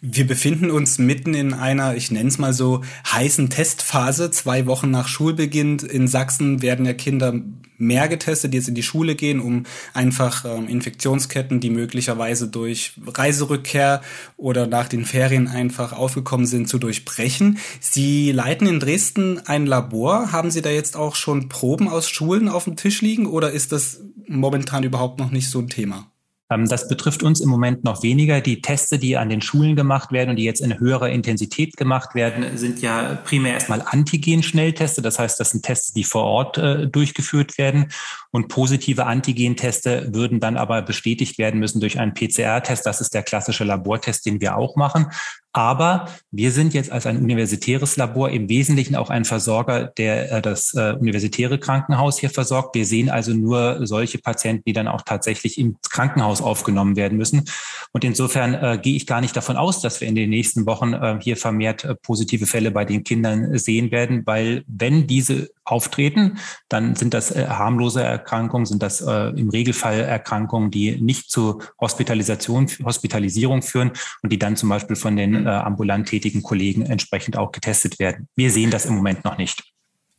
Wir 0.00 0.26
befinden 0.26 0.70
uns 0.70 0.98
mitten 0.98 1.34
in 1.34 1.54
einer, 1.54 1.94
ich 1.96 2.10
nenne 2.10 2.28
es 2.28 2.38
mal 2.38 2.52
so, 2.52 2.82
heißen 3.10 3.50
Testphase. 3.50 4.30
Zwei 4.30 4.66
Wochen 4.66 4.90
nach 4.90 5.08
Schulbeginn 5.08 5.78
in 5.78 6.08
Sachsen 6.08 6.62
werden 6.62 6.86
ja 6.86 6.94
Kinder 6.94 7.34
mehr 7.78 8.08
getestet, 8.08 8.52
die 8.52 8.58
jetzt 8.58 8.68
in 8.68 8.74
die 8.74 8.82
Schule 8.82 9.14
gehen, 9.14 9.40
um 9.40 9.64
einfach 9.94 10.44
ähm, 10.44 10.68
Infektionsketten, 10.68 11.60
die 11.60 11.70
möglicherweise 11.70 12.48
durch 12.48 12.92
Reiserückkehr 13.06 14.02
oder 14.36 14.66
nach 14.66 14.88
den 14.88 15.04
Ferien 15.04 15.48
einfach 15.48 15.92
aufgekommen 15.92 16.46
sind, 16.46 16.68
zu 16.68 16.78
durchbrechen. 16.78 17.58
Sie 17.80 18.32
leiten 18.32 18.66
in 18.66 18.80
Dresden 18.80 19.40
ein 19.46 19.66
Labor. 19.66 20.32
Haben 20.32 20.50
Sie 20.50 20.62
da 20.62 20.70
jetzt 20.70 20.96
auch 20.96 21.16
schon 21.16 21.48
Proben 21.48 21.88
aus 21.88 22.08
Schulen 22.08 22.48
auf 22.48 22.64
dem 22.64 22.76
Tisch 22.76 23.02
liegen 23.02 23.26
oder 23.26 23.50
ist 23.50 23.72
das 23.72 24.00
momentan 24.28 24.84
überhaupt 24.84 25.18
noch 25.18 25.30
nicht 25.30 25.50
so 25.50 25.58
ein 25.58 25.68
Thema? 25.68 26.11
Ähm, 26.52 26.68
das 26.68 26.88
betrifft 26.88 27.22
uns 27.22 27.40
im 27.40 27.48
Moment 27.48 27.84
noch 27.84 28.02
weniger. 28.02 28.40
Die 28.40 28.60
Teste, 28.60 28.98
die 28.98 29.16
an 29.16 29.28
den 29.28 29.40
Schulen 29.40 29.76
gemacht 29.76 30.12
werden 30.12 30.30
und 30.30 30.36
die 30.36 30.44
jetzt 30.44 30.60
in 30.60 30.78
höherer 30.78 31.10
Intensität 31.10 31.76
gemacht 31.76 32.14
werden, 32.14 32.56
sind 32.56 32.82
ja 32.82 33.18
primär 33.24 33.54
erstmal 33.54 33.82
Antigen-Schnellteste. 33.82 35.02
Das 35.02 35.18
heißt, 35.18 35.38
das 35.40 35.50
sind 35.50 35.64
Tests, 35.64 35.92
die 35.92 36.04
vor 36.04 36.24
Ort 36.24 36.58
äh, 36.58 36.86
durchgeführt 36.86 37.58
werden. 37.58 37.90
Und 38.32 38.48
positive 38.48 39.06
Antigen-Teste 39.06 40.08
würden 40.12 40.40
dann 40.40 40.56
aber 40.56 40.82
bestätigt 40.82 41.38
werden 41.38 41.60
müssen 41.60 41.80
durch 41.80 42.00
einen 42.00 42.14
PCR-Test. 42.14 42.86
Das 42.86 43.00
ist 43.00 43.14
der 43.14 43.22
klassische 43.22 43.64
Labortest, 43.64 44.26
den 44.26 44.40
wir 44.40 44.56
auch 44.56 44.74
machen. 44.74 45.06
Aber 45.54 46.08
wir 46.30 46.50
sind 46.50 46.72
jetzt 46.72 46.90
als 46.90 47.06
ein 47.06 47.18
universitäres 47.18 47.98
Labor 47.98 48.30
im 48.30 48.48
Wesentlichen 48.48 48.96
auch 48.96 49.10
ein 49.10 49.26
Versorger, 49.26 49.92
der 49.98 50.32
äh, 50.32 50.42
das 50.42 50.72
äh, 50.72 50.94
universitäre 50.98 51.58
Krankenhaus 51.58 52.18
hier 52.18 52.30
versorgt. 52.30 52.74
Wir 52.74 52.86
sehen 52.86 53.10
also 53.10 53.34
nur 53.34 53.86
solche 53.86 54.16
Patienten, 54.16 54.64
die 54.66 54.72
dann 54.72 54.88
auch 54.88 55.02
tatsächlich 55.02 55.58
im 55.58 55.76
Krankenhaus 55.90 56.40
aufgenommen 56.40 56.96
werden 56.96 57.18
müssen. 57.18 57.44
Und 57.92 58.02
insofern 58.02 58.54
äh, 58.54 58.78
gehe 58.80 58.96
ich 58.96 59.06
gar 59.06 59.20
nicht 59.20 59.36
davon 59.36 59.58
aus, 59.58 59.82
dass 59.82 60.00
wir 60.00 60.08
in 60.08 60.14
den 60.14 60.30
nächsten 60.30 60.64
Wochen 60.64 60.94
äh, 60.94 61.18
hier 61.20 61.36
vermehrt 61.36 61.84
äh, 61.84 61.94
positive 61.96 62.46
Fälle 62.46 62.70
bei 62.70 62.86
den 62.86 63.04
Kindern 63.04 63.58
sehen 63.58 63.90
werden, 63.90 64.22
weil 64.24 64.64
wenn 64.66 65.06
diese 65.06 65.50
auftreten, 65.64 66.38
dann 66.68 66.94
sind 66.96 67.14
das 67.14 67.30
äh, 67.30 67.46
harmlose 67.46 68.02
Erkrankungen, 68.02 68.66
sind 68.66 68.82
das 68.82 69.00
äh, 69.00 69.28
im 69.30 69.50
Regelfall 69.50 70.00
Erkrankungen, 70.00 70.70
die 70.70 71.00
nicht 71.00 71.30
zu 71.30 71.62
Hospitalisation, 71.80 72.68
Hospitalisierung 72.84 73.62
führen 73.62 73.92
und 74.22 74.32
die 74.32 74.38
dann 74.38 74.56
zum 74.56 74.68
Beispiel 74.68 74.96
von 74.96 75.16
den 75.16 75.46
äh, 75.46 75.48
ambulant 75.48 76.08
tätigen 76.08 76.42
Kollegen 76.42 76.82
entsprechend 76.82 77.36
auch 77.36 77.52
getestet 77.52 77.98
werden. 77.98 78.28
Wir 78.36 78.50
sehen 78.50 78.70
das 78.70 78.86
im 78.86 78.94
Moment 78.94 79.24
noch 79.24 79.38
nicht. 79.38 79.62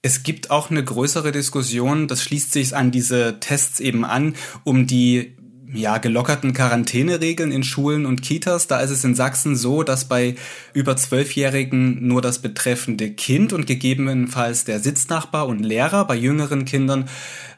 Es 0.02 0.24
gibt 0.24 0.52
auch 0.52 0.70
eine 0.70 0.84
größere 0.84 1.32
Diskussion, 1.32 2.10
das 2.10 2.24
schließt 2.24 2.52
sich 2.52 2.76
an 2.76 2.92
diese 2.92 3.40
Tests 3.40 3.80
eben 3.80 4.04
an, 4.04 4.36
um 4.66 4.86
die 4.86 5.38
ja, 5.74 5.98
gelockerten 5.98 6.54
Quarantäneregeln 6.54 7.52
in 7.52 7.64
Schulen 7.64 8.06
und 8.06 8.22
Kitas. 8.22 8.68
Da 8.68 8.80
ist 8.80 8.92
es 8.92 9.04
in 9.04 9.16
Sachsen 9.16 9.56
so, 9.56 9.84
dass 9.84 10.06
bei 10.06 10.36
über 10.74 10.96
Zwölfjährigen 10.96 12.08
nur 12.08 12.22
das 12.22 12.40
betreffende 12.40 13.12
Kind 13.12 13.54
und 13.54 13.68
gegebenenfalls 13.68 14.66
der 14.66 14.80
Sitznachbar 14.80 15.48
und 15.48 15.60
Lehrer, 15.60 16.06
bei 16.06 16.16
jüngeren 16.16 16.66
Kindern 16.66 17.10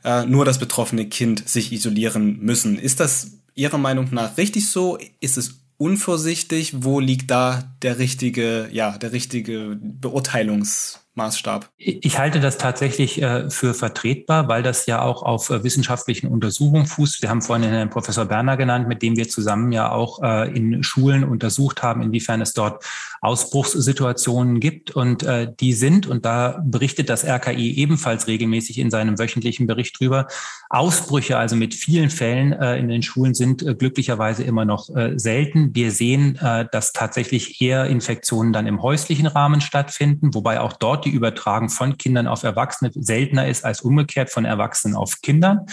äh, 0.04 0.26
nur 0.26 0.46
das 0.46 0.60
betroffene 0.60 1.08
Kind 1.08 1.48
sich 1.48 1.72
isolieren 1.72 2.40
müssen. 2.42 2.78
Ist 2.80 3.00
das 3.00 3.40
Ihrer 3.54 3.78
Meinung 3.78 4.10
nach 4.12 4.38
richtig 4.38 4.70
so? 4.70 4.98
Ist 5.20 5.38
es 5.38 5.62
unvorsichtig? 5.78 6.84
Wo 6.84 7.00
liegt 7.00 7.32
da 7.32 7.76
der 7.82 8.00
richtige, 8.00 8.70
ja, 8.72 8.98
der 8.98 9.12
richtige 9.12 9.78
Beurteilungs 9.82 11.05
Maßstab? 11.16 11.70
Ich 11.78 12.20
halte 12.20 12.40
das 12.40 12.58
tatsächlich 12.58 13.22
äh, 13.22 13.50
für 13.50 13.74
vertretbar, 13.74 14.48
weil 14.48 14.64
das 14.64 14.86
ja 14.86 15.02
auch 15.02 15.24
auf 15.24 15.50
äh, 15.50 15.64
wissenschaftlichen 15.64 16.28
Untersuchungen 16.28 16.86
fußt. 16.86 17.22
Wir 17.22 17.30
haben 17.30 17.42
vorhin 17.42 17.70
Herrn 17.70 17.90
Professor 17.90 18.26
Berner 18.26 18.58
genannt, 18.58 18.88
mit 18.88 19.02
dem 19.02 19.16
wir 19.16 19.30
zusammen 19.30 19.72
ja 19.72 19.92
auch 19.92 20.22
äh, 20.22 20.56
in 20.56 20.84
Schulen 20.84 21.24
untersucht 21.24 21.84
haben, 21.84 22.02
inwiefern 22.02 22.42
es 22.42 22.54
dort 22.54 22.84
Ausbruchssituationen 23.26 24.60
gibt. 24.60 24.92
Und 24.92 25.26
die 25.60 25.74
sind, 25.74 26.08
und 26.08 26.26
da 26.26 26.64
berichtet 26.66 27.10
das 27.10 27.26
RKI 27.26 27.74
ebenfalls 27.76 28.28
regelmäßig 28.28 28.80
in 28.80 28.92
seinem 28.92 29.20
wöchentlichen 29.20 29.68
Bericht 29.68 30.00
drüber, 30.00 30.28
Ausbrüche, 30.70 31.38
also 31.38 31.56
mit 31.56 31.74
vielen 31.74 32.10
Fällen 32.10 32.54
in 32.54 32.88
den 32.88 33.02
Schulen 33.02 33.34
sind 33.34 33.66
glücklicherweise 33.80 34.44
immer 34.44 34.66
noch 34.66 34.90
selten. 35.16 35.74
Wir 35.74 35.92
sehen, 35.92 36.40
dass 36.72 36.94
tatsächlich 36.94 37.62
eher 37.62 37.86
Infektionen 37.86 38.54
dann 38.54 38.68
im 38.68 38.82
häuslichen 38.82 39.28
Rahmen 39.28 39.62
stattfinden, 39.62 40.34
wobei 40.34 40.60
auch 40.60 40.74
dort 40.74 41.06
die 41.06 41.10
Übertragung 41.10 41.70
von 41.70 41.98
Kindern 41.98 42.28
auf 42.28 42.44
Erwachsene 42.44 42.92
seltener 42.94 43.48
ist 43.48 43.66
als 43.66 43.82
umgekehrt 43.82 44.30
von 44.30 44.46
Erwachsenen 44.46 44.96
auf 44.96 45.22
Kindern. 45.22 45.66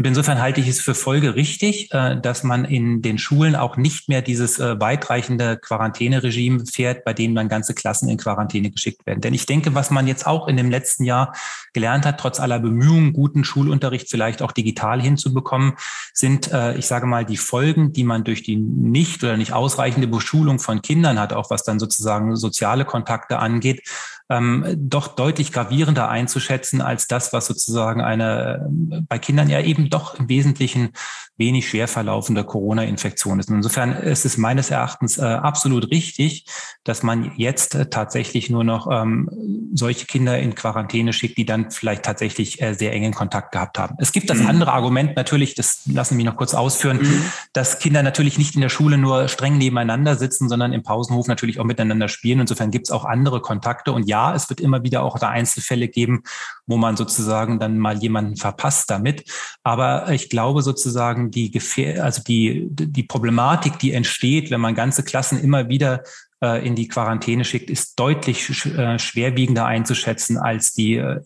Und 0.00 0.06
insofern 0.06 0.40
halte 0.40 0.62
ich 0.62 0.68
es 0.68 0.80
für 0.80 0.94
folgerichtig, 0.94 1.92
äh, 1.92 2.18
dass 2.18 2.42
man 2.42 2.64
in 2.64 3.02
den 3.02 3.18
Schulen 3.18 3.54
auch 3.54 3.76
nicht 3.76 4.08
mehr 4.08 4.22
dieses 4.22 4.58
äh, 4.58 4.80
weitreichende 4.80 5.58
Quarantäneregime 5.58 6.64
fährt, 6.64 7.04
bei 7.04 7.12
dem 7.12 7.34
dann 7.34 7.50
ganze 7.50 7.74
Klassen 7.74 8.08
in 8.08 8.16
Quarantäne 8.16 8.70
geschickt 8.70 9.04
werden. 9.04 9.20
Denn 9.20 9.34
ich 9.34 9.44
denke, 9.44 9.74
was 9.74 9.90
man 9.90 10.06
jetzt 10.06 10.26
auch 10.26 10.48
in 10.48 10.56
dem 10.56 10.70
letzten 10.70 11.04
Jahr 11.04 11.34
gelernt 11.74 12.06
hat, 12.06 12.18
trotz 12.18 12.40
aller 12.40 12.60
Bemühungen, 12.60 13.12
guten 13.12 13.44
Schulunterricht 13.44 14.08
vielleicht 14.08 14.40
auch 14.40 14.52
digital 14.52 15.02
hinzubekommen, 15.02 15.74
sind, 16.14 16.50
äh, 16.50 16.78
ich 16.78 16.86
sage 16.86 17.04
mal, 17.04 17.26
die 17.26 17.36
Folgen, 17.36 17.92
die 17.92 18.04
man 18.04 18.24
durch 18.24 18.42
die 18.42 18.56
nicht 18.56 19.22
oder 19.22 19.36
nicht 19.36 19.52
ausreichende 19.52 20.06
Beschulung 20.06 20.60
von 20.60 20.80
Kindern 20.80 21.18
hat, 21.18 21.34
auch 21.34 21.50
was 21.50 21.62
dann 21.62 21.78
sozusagen 21.78 22.36
soziale 22.36 22.86
Kontakte 22.86 23.38
angeht, 23.38 23.82
ähm, 24.30 24.64
doch 24.78 25.08
deutlich 25.08 25.52
gravierender 25.52 26.08
einzuschätzen 26.08 26.80
als 26.80 27.08
das, 27.08 27.32
was 27.32 27.46
sozusagen 27.46 28.00
eine 28.00 28.68
bei 29.08 29.18
Kindern 29.18 29.50
ja 29.50 29.60
eben 29.60 29.90
doch 29.90 30.18
im 30.18 30.28
Wesentlichen 30.28 30.90
wenig 31.36 31.68
schwer 31.68 31.88
verlaufende 31.88 32.44
Corona-Infektion 32.44 33.40
ist. 33.40 33.48
Und 33.48 33.56
insofern 33.56 33.92
ist 33.92 34.24
es 34.24 34.36
meines 34.36 34.70
Erachtens 34.70 35.18
äh, 35.18 35.22
absolut 35.22 35.90
richtig, 35.90 36.44
dass 36.84 37.02
man 37.02 37.32
jetzt 37.36 37.74
äh, 37.74 37.88
tatsächlich 37.88 38.50
nur 38.50 38.62
noch 38.62 38.86
ähm, 38.90 39.28
solche 39.72 40.06
Kinder 40.06 40.38
in 40.38 40.54
Quarantäne 40.54 41.12
schickt, 41.12 41.38
die 41.38 41.46
dann 41.46 41.70
vielleicht 41.70 42.04
tatsächlich 42.04 42.60
äh, 42.60 42.74
sehr 42.74 42.92
engen 42.92 43.14
Kontakt 43.14 43.52
gehabt 43.52 43.78
haben. 43.78 43.96
Es 43.98 44.12
gibt 44.12 44.28
das 44.28 44.38
mhm. 44.38 44.48
andere 44.48 44.72
Argument 44.72 45.16
natürlich, 45.16 45.54
das 45.54 45.80
lassen 45.86 46.18
wir 46.18 46.24
noch 46.26 46.36
kurz 46.36 46.54
ausführen, 46.54 46.98
mhm. 47.00 47.24
dass 47.54 47.78
Kinder 47.78 48.02
natürlich 48.02 48.38
nicht 48.38 48.54
in 48.54 48.60
der 48.60 48.68
Schule 48.68 48.98
nur 48.98 49.26
streng 49.28 49.56
nebeneinander 49.56 50.16
sitzen, 50.16 50.48
sondern 50.48 50.74
im 50.74 50.82
Pausenhof 50.82 51.26
natürlich 51.26 51.58
auch 51.58 51.64
miteinander 51.64 52.08
spielen. 52.08 52.40
Insofern 52.40 52.70
gibt 52.70 52.88
es 52.88 52.90
auch 52.90 53.06
andere 53.06 53.40
Kontakte. 53.40 53.92
Und 53.92 54.06
ja, 54.06 54.19
es 54.34 54.48
wird 54.50 54.60
immer 54.60 54.82
wieder 54.82 55.02
auch 55.02 55.18
da 55.18 55.28
Einzelfälle 55.28 55.88
geben, 55.88 56.22
wo 56.66 56.76
man 56.76 56.96
sozusagen 56.96 57.58
dann 57.58 57.78
mal 57.78 57.98
jemanden 57.98 58.36
verpasst 58.36 58.90
damit. 58.90 59.24
Aber 59.62 60.10
ich 60.10 60.28
glaube 60.28 60.62
sozusagen, 60.62 61.30
die 61.30 61.50
Gefähr 61.50 62.04
also 62.04 62.22
die, 62.22 62.68
die 62.70 63.02
Problematik, 63.02 63.78
die 63.78 63.92
entsteht, 63.92 64.50
wenn 64.50 64.60
man 64.60 64.74
ganze 64.74 65.02
Klassen 65.02 65.42
immer 65.42 65.68
wieder 65.68 66.02
äh, 66.42 66.66
in 66.66 66.74
die 66.74 66.88
Quarantäne 66.88 67.44
schickt, 67.44 67.70
ist 67.70 67.98
deutlich 67.98 68.64
äh, 68.66 68.98
schwerwiegender 68.98 69.66
einzuschätzen 69.66 70.38
als 70.38 70.72
die 70.72 70.96
äh, 70.96 71.20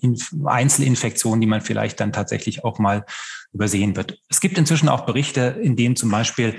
Einzelinfektion, 0.44 1.40
die 1.40 1.46
man 1.46 1.60
vielleicht 1.60 2.00
dann 2.00 2.12
tatsächlich 2.12 2.64
auch 2.64 2.78
mal 2.78 3.04
übersehen 3.52 3.94
wird. 3.96 4.18
Es 4.28 4.40
gibt 4.40 4.58
inzwischen 4.58 4.88
auch 4.88 5.06
Berichte, 5.06 5.58
in 5.62 5.76
denen 5.76 5.94
zum 5.94 6.10
Beispiel 6.10 6.56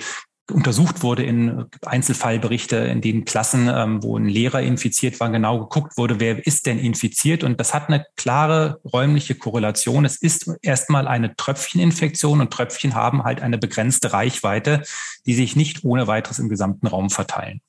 untersucht 0.51 1.01
wurde 1.01 1.23
in 1.23 1.65
Einzelfallberichte, 1.85 2.75
in 2.75 3.01
denen 3.01 3.25
Klassen, 3.25 3.67
ähm, 3.67 4.03
wo 4.03 4.17
ein 4.17 4.27
Lehrer 4.27 4.61
infiziert 4.61 5.19
war, 5.19 5.29
genau 5.29 5.59
geguckt 5.59 5.97
wurde, 5.97 6.19
wer 6.19 6.45
ist 6.45 6.65
denn 6.65 6.77
infiziert. 6.77 7.43
Und 7.43 7.59
das 7.59 7.73
hat 7.73 7.87
eine 7.87 8.05
klare 8.15 8.79
räumliche 8.85 9.35
Korrelation. 9.35 10.05
Es 10.05 10.17
ist 10.17 10.51
erstmal 10.61 11.07
eine 11.07 11.35
Tröpfcheninfektion 11.35 12.41
und 12.41 12.51
Tröpfchen 12.51 12.93
haben 12.93 13.23
halt 13.23 13.41
eine 13.41 13.57
begrenzte 13.57 14.13
Reichweite, 14.13 14.83
die 15.25 15.33
sich 15.33 15.55
nicht 15.55 15.83
ohne 15.83 16.07
weiteres 16.07 16.39
im 16.39 16.49
gesamten 16.49 16.87
Raum 16.87 17.09
verteilen. 17.09 17.61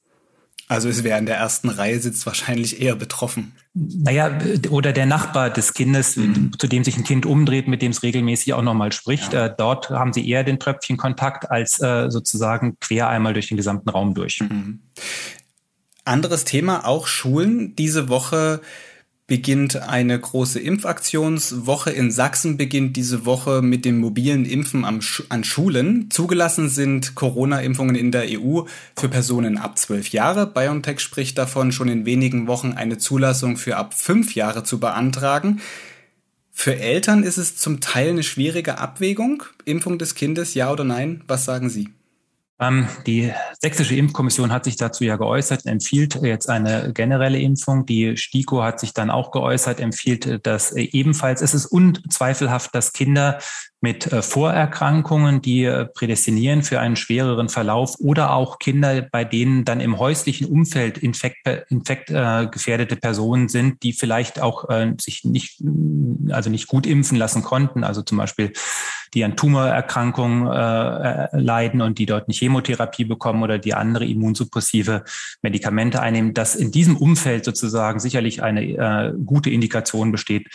Also 0.68 0.88
es 0.88 1.04
wäre 1.04 1.18
in 1.18 1.26
der 1.26 1.36
ersten 1.36 1.68
Reihe 1.68 2.00
sitzt 2.00 2.26
wahrscheinlich 2.26 2.80
eher 2.80 2.96
betroffen. 2.96 3.52
Naja, 3.72 4.36
oder 4.70 4.92
der 4.92 5.06
Nachbar 5.06 5.50
des 5.50 5.74
Kindes, 5.74 6.16
mhm. 6.16 6.52
zu 6.58 6.66
dem 6.66 6.82
sich 6.82 6.96
ein 6.96 7.04
Kind 7.04 7.24
umdreht, 7.24 7.68
mit 7.68 7.82
dem 7.82 7.92
es 7.92 8.02
regelmäßig 8.02 8.52
auch 8.54 8.62
nochmal 8.62 8.90
spricht. 8.90 9.32
Ja. 9.32 9.46
Äh, 9.46 9.54
dort 9.56 9.90
haben 9.90 10.12
sie 10.12 10.28
eher 10.28 10.42
den 10.42 10.58
Tröpfchenkontakt 10.58 11.50
als 11.50 11.80
äh, 11.80 12.10
sozusagen 12.10 12.78
quer 12.80 13.08
einmal 13.08 13.32
durch 13.32 13.46
den 13.48 13.56
gesamten 13.56 13.90
Raum 13.90 14.14
durch. 14.14 14.40
Mhm. 14.40 14.80
Anderes 16.04 16.44
Thema, 16.44 16.84
auch 16.84 17.06
Schulen. 17.06 17.76
Diese 17.76 18.08
Woche 18.08 18.60
beginnt 19.26 19.76
eine 19.82 20.18
große 20.18 20.60
Impfaktionswoche. 20.60 21.90
In 21.90 22.12
Sachsen 22.12 22.56
beginnt 22.56 22.96
diese 22.96 23.26
Woche 23.26 23.60
mit 23.60 23.84
dem 23.84 23.98
mobilen 23.98 24.44
Impfen 24.44 24.84
an 24.84 25.44
Schulen. 25.44 26.10
Zugelassen 26.10 26.68
sind 26.68 27.16
Corona-Impfungen 27.16 27.96
in 27.96 28.12
der 28.12 28.26
EU 28.28 28.62
für 28.96 29.08
Personen 29.08 29.58
ab 29.58 29.78
zwölf 29.78 30.10
Jahre. 30.10 30.46
BioNTech 30.46 31.00
spricht 31.00 31.38
davon, 31.38 31.72
schon 31.72 31.88
in 31.88 32.06
wenigen 32.06 32.46
Wochen 32.46 32.72
eine 32.72 32.98
Zulassung 32.98 33.56
für 33.56 33.76
ab 33.76 33.94
fünf 33.94 34.36
Jahre 34.36 34.62
zu 34.62 34.78
beantragen. 34.78 35.60
Für 36.52 36.76
Eltern 36.76 37.24
ist 37.24 37.36
es 37.36 37.56
zum 37.56 37.80
Teil 37.80 38.10
eine 38.10 38.22
schwierige 38.22 38.78
Abwägung. 38.78 39.42
Impfung 39.64 39.98
des 39.98 40.14
Kindes, 40.14 40.54
ja 40.54 40.70
oder 40.70 40.84
nein? 40.84 41.22
Was 41.26 41.44
sagen 41.44 41.68
Sie? 41.68 41.88
Ähm, 42.58 42.88
die 43.06 43.32
sächsische 43.60 43.96
Impfkommission 43.96 44.50
hat 44.50 44.64
sich 44.64 44.76
dazu 44.76 45.04
ja 45.04 45.16
geäußert, 45.16 45.66
empfiehlt 45.66 46.14
jetzt 46.22 46.48
eine 46.48 46.92
generelle 46.94 47.38
Impfung. 47.38 47.84
Die 47.84 48.16
STIKO 48.16 48.62
hat 48.62 48.80
sich 48.80 48.94
dann 48.94 49.10
auch 49.10 49.30
geäußert, 49.30 49.80
empfiehlt 49.80 50.46
das 50.46 50.72
ebenfalls. 50.72 51.42
Es 51.42 51.52
ist 51.52 51.66
unzweifelhaft, 51.66 52.74
dass 52.74 52.92
Kinder 52.92 53.38
mit 53.80 54.10
äh, 54.12 54.22
Vorerkrankungen, 54.22 55.42
die 55.42 55.64
äh, 55.64 55.86
prädestinieren 55.86 56.62
für 56.62 56.80
einen 56.80 56.96
schwereren 56.96 57.48
Verlauf 57.48 57.96
oder 57.98 58.32
auch 58.32 58.58
Kinder, 58.58 59.02
bei 59.10 59.24
denen 59.24 59.64
dann 59.64 59.80
im 59.80 59.98
häuslichen 59.98 60.46
Umfeld 60.46 60.98
infekt, 60.98 61.46
infektgefährdete 61.68 62.94
äh, 62.94 62.98
Personen 62.98 63.48
sind, 63.48 63.82
die 63.82 63.92
vielleicht 63.92 64.40
auch 64.40 64.68
äh, 64.70 64.94
sich 65.00 65.24
nicht, 65.24 65.62
also 66.30 66.48
nicht 66.50 66.68
gut 66.68 66.86
impfen 66.86 67.18
lassen 67.18 67.42
konnten, 67.42 67.84
also 67.84 68.02
zum 68.02 68.18
Beispiel 68.18 68.52
die 69.14 69.24
an 69.24 69.36
Tumorerkrankungen 69.36 70.46
äh, 70.46 71.28
leiden 71.38 71.80
und 71.80 71.98
die 71.98 72.06
dort 72.06 72.28
eine 72.28 72.34
Chemotherapie 72.34 73.04
bekommen 73.04 73.42
oder 73.42 73.58
die 73.58 73.74
andere 73.74 74.04
immunsuppressive 74.04 75.04
Medikamente 75.42 76.00
einnehmen, 76.00 76.34
dass 76.34 76.54
in 76.54 76.70
diesem 76.70 76.96
Umfeld 76.96 77.44
sozusagen 77.44 78.00
sicherlich 78.00 78.42
eine 78.42 78.62
äh, 78.62 79.12
gute 79.24 79.50
Indikation 79.50 80.12
besteht, 80.12 80.48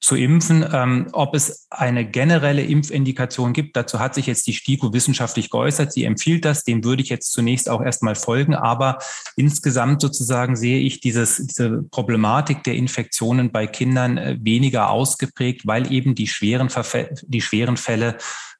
zu 0.00 0.16
impfen. 0.16 0.64
Ähm, 0.72 1.08
ob 1.12 1.34
es 1.34 1.66
eine 1.70 2.04
generelle 2.08 2.62
Impfindikation 2.62 3.52
gibt, 3.52 3.76
dazu 3.76 3.98
hat 3.98 4.14
sich 4.14 4.26
jetzt 4.26 4.46
die 4.46 4.52
STIKO 4.52 4.92
wissenschaftlich 4.92 5.50
geäußert. 5.50 5.92
Sie 5.92 6.04
empfiehlt 6.04 6.44
das, 6.44 6.64
dem 6.64 6.84
würde 6.84 7.02
ich 7.02 7.08
jetzt 7.08 7.32
zunächst 7.32 7.68
auch 7.68 7.82
erstmal 7.82 8.14
folgen. 8.14 8.54
Aber 8.54 8.98
insgesamt 9.36 10.00
sozusagen 10.00 10.56
sehe 10.56 10.80
ich 10.80 11.00
dieses, 11.00 11.44
diese 11.46 11.82
Problematik 11.90 12.62
der 12.64 12.74
Infektionen 12.74 13.52
bei 13.52 13.66
Kindern 13.66 14.18
äh, 14.18 14.36
weniger 14.40 14.90
ausgeprägt, 14.90 15.66
weil 15.66 15.92
eben 15.92 16.14
die 16.14 16.28
schweren, 16.28 16.68
die 17.26 17.40
schweren 17.40 17.76
Fälle 17.76 18.16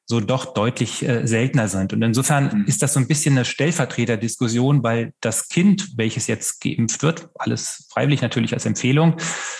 so 0.09 0.21
doch 0.21 0.53
deutlich 0.53 1.07
äh, 1.07 1.27
seltener 1.27 1.67
sind. 1.67 1.91
Und 1.91 2.01
insofern 2.01 2.61
mhm. 2.61 2.65
ist 2.65 2.81
das 2.81 2.93
so 2.93 2.99
ein 2.99 3.07
bisschen 3.07 3.35
eine 3.35 3.43
Stellvertreterdiskussion, 3.43 4.81
weil 4.81 5.11
das 5.19 5.49
Kind, 5.49 5.89
welches 5.97 6.27
jetzt 6.27 6.61
geimpft 6.61 7.03
wird, 7.03 7.29
alles 7.35 7.87
freiwillig 7.91 8.21
natürlich 8.21 8.53
als 8.53 8.65
Empfehlung, 8.65 9.17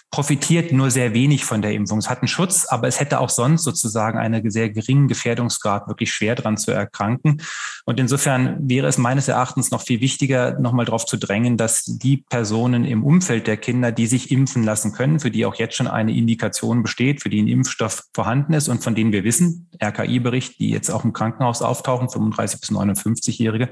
profitiert 0.10 0.72
nur 0.72 0.90
sehr 0.90 1.14
wenig 1.14 1.44
von 1.44 1.62
der 1.62 1.74
Impfung. 1.74 2.00
Es 2.00 2.10
hat 2.10 2.22
einen 2.22 2.30
Schutz, 2.30 2.66
aber 2.66 2.88
es 2.88 3.02
hätte 3.02 3.20
auch 3.20 3.30
sonst 3.30 3.64
sozusagen 3.64 4.18
einen 4.18 4.50
sehr 4.50 4.70
geringen 4.70 5.10
Gefährdungsgrad, 5.10 5.90
wirklich 5.90 6.14
schwer 6.14 6.36
dran 6.36 6.56
zu 6.56 6.72
erkranken. 6.72 7.42
Und 7.84 8.00
insofern 8.00 8.58
wäre 8.70 8.88
es 8.88 8.98
meines 8.98 9.28
Erachtens 9.28 9.70
noch 9.70 9.82
viel 9.82 10.00
wichtiger, 10.00 10.58
nochmal 10.60 10.86
darauf 10.86 11.06
zu 11.06 11.18
drängen, 11.18 11.58
dass 11.58 11.84
die 11.84 12.18
Personen 12.30 12.86
im 12.86 13.04
Umfeld 13.04 13.48
der 13.48 13.58
Kinder, 13.58 13.92
die 13.92 14.08
sich 14.08 14.32
impfen 14.32 14.64
lassen 14.64 14.94
können, 14.94 15.20
für 15.20 15.30
die 15.30 15.46
auch 15.46 15.56
jetzt 15.56 15.76
schon 15.76 15.88
eine 15.88 16.16
Indikation 16.16 16.84
besteht, 16.84 17.22
für 17.22 17.30
die 17.30 17.42
ein 17.42 17.50
Impfstoff 17.50 18.04
vorhanden 18.14 18.54
ist 18.54 18.70
und 18.70 18.84
von 18.84 18.96
denen 18.96 19.12
wir 19.12 19.26
wissen, 19.26 19.70
RKI-Bericht, 19.84 20.37
Bericht, 20.38 20.60
die 20.60 20.70
jetzt 20.70 20.92
auch 20.92 21.04
im 21.04 21.14
Krankenhaus 21.14 21.62
auftauchen, 21.62 22.10
35 22.10 22.62
bis 22.62 22.72
59-Jährige, 22.72 23.70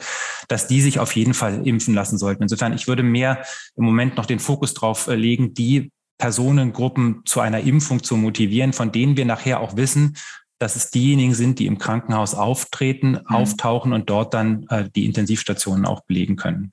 dass 0.47 0.67
die 0.67 0.81
sich 0.81 0.99
auf 0.99 1.15
jeden 1.15 1.35
Fall 1.35 1.65
impfen 1.67 1.93
lassen 1.93 2.17
sollten. 2.17 2.41
Insofern, 2.41 2.73
ich 2.73 2.87
würde 2.87 3.03
mehr 3.03 3.43
im 3.75 3.85
Moment 3.85 4.17
noch 4.17 4.25
den 4.25 4.39
Fokus 4.39 4.73
drauf 4.73 5.07
äh, 5.07 5.15
legen, 5.15 5.53
die 5.53 5.91
Personengruppen 6.17 7.21
zu 7.25 7.39
einer 7.39 7.59
Impfung 7.59 8.01
zu 8.01 8.17
motivieren, 8.17 8.73
von 8.73 8.91
denen 8.91 9.15
wir 9.15 9.25
nachher 9.25 9.59
auch 9.59 9.75
wissen, 9.75 10.17
dass 10.57 10.75
es 10.75 10.89
diejenigen 10.89 11.35
sind, 11.35 11.59
die 11.59 11.67
im 11.67 11.77
Krankenhaus 11.77 12.33
auftreten, 12.33 13.11
mhm. 13.11 13.35
auftauchen 13.35 13.93
und 13.93 14.09
dort 14.09 14.33
dann 14.33 14.65
äh, 14.69 14.89
die 14.95 15.05
Intensivstationen 15.05 15.85
auch 15.85 16.01
belegen 16.05 16.35
können. 16.35 16.71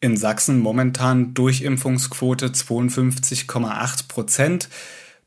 In 0.00 0.16
Sachsen 0.16 0.60
momentan 0.60 1.32
Durchimpfungsquote 1.34 2.48
52,8 2.48 4.08
Prozent 4.08 4.68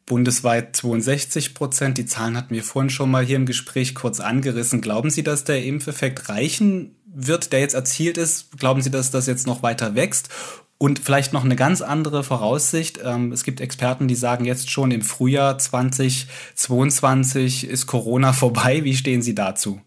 bundesweit 0.06 0.76
62 0.76 1.54
Prozent. 1.54 1.98
Die 1.98 2.06
Zahlen 2.06 2.38
hatten 2.38 2.54
wir 2.54 2.64
vorhin 2.64 2.90
schon 2.90 3.12
mal 3.12 3.26
hier 3.26 3.38
im 3.38 3.46
Gespräch 3.46 3.96
kurz 3.96 4.20
angerissen. 4.20 4.82
Glauben 4.82 5.10
Sie, 5.10 5.24
dass 5.24 5.44
der 5.44 5.64
Impfeffekt 5.64 6.30
reichen 6.30 6.96
wird, 7.06 7.54
der 7.54 7.62
jetzt 7.62 7.76
erzielt 7.76 8.18
ist? 8.18 8.58
Glauben 8.58 8.82
Sie, 8.82 8.92
dass 8.92 9.12
das 9.12 9.28
jetzt 9.28 9.48
noch 9.48 9.64
weiter 9.64 9.96
wächst? 9.96 10.30
Und 10.78 11.00
vielleicht 11.00 11.32
noch 11.32 11.46
eine 11.46 11.56
ganz 11.56 11.82
andere 11.82 12.24
Voraussicht. 12.24 13.00
Ähm, 13.04 13.32
es 13.32 13.44
gibt 13.44 13.62
Experten, 13.62 14.10
die 14.10 14.16
sagen 14.16 14.44
jetzt 14.44 14.70
schon 14.70 14.92
im 14.92 15.02
Frühjahr 15.02 15.58
2022 15.58 17.68
ist 17.68 17.88
Corona 17.88 18.34
vorbei. 18.34 18.84
Wie 18.84 18.96
stehen 18.96 19.22
Sie 19.22 19.36
dazu? 19.36 19.80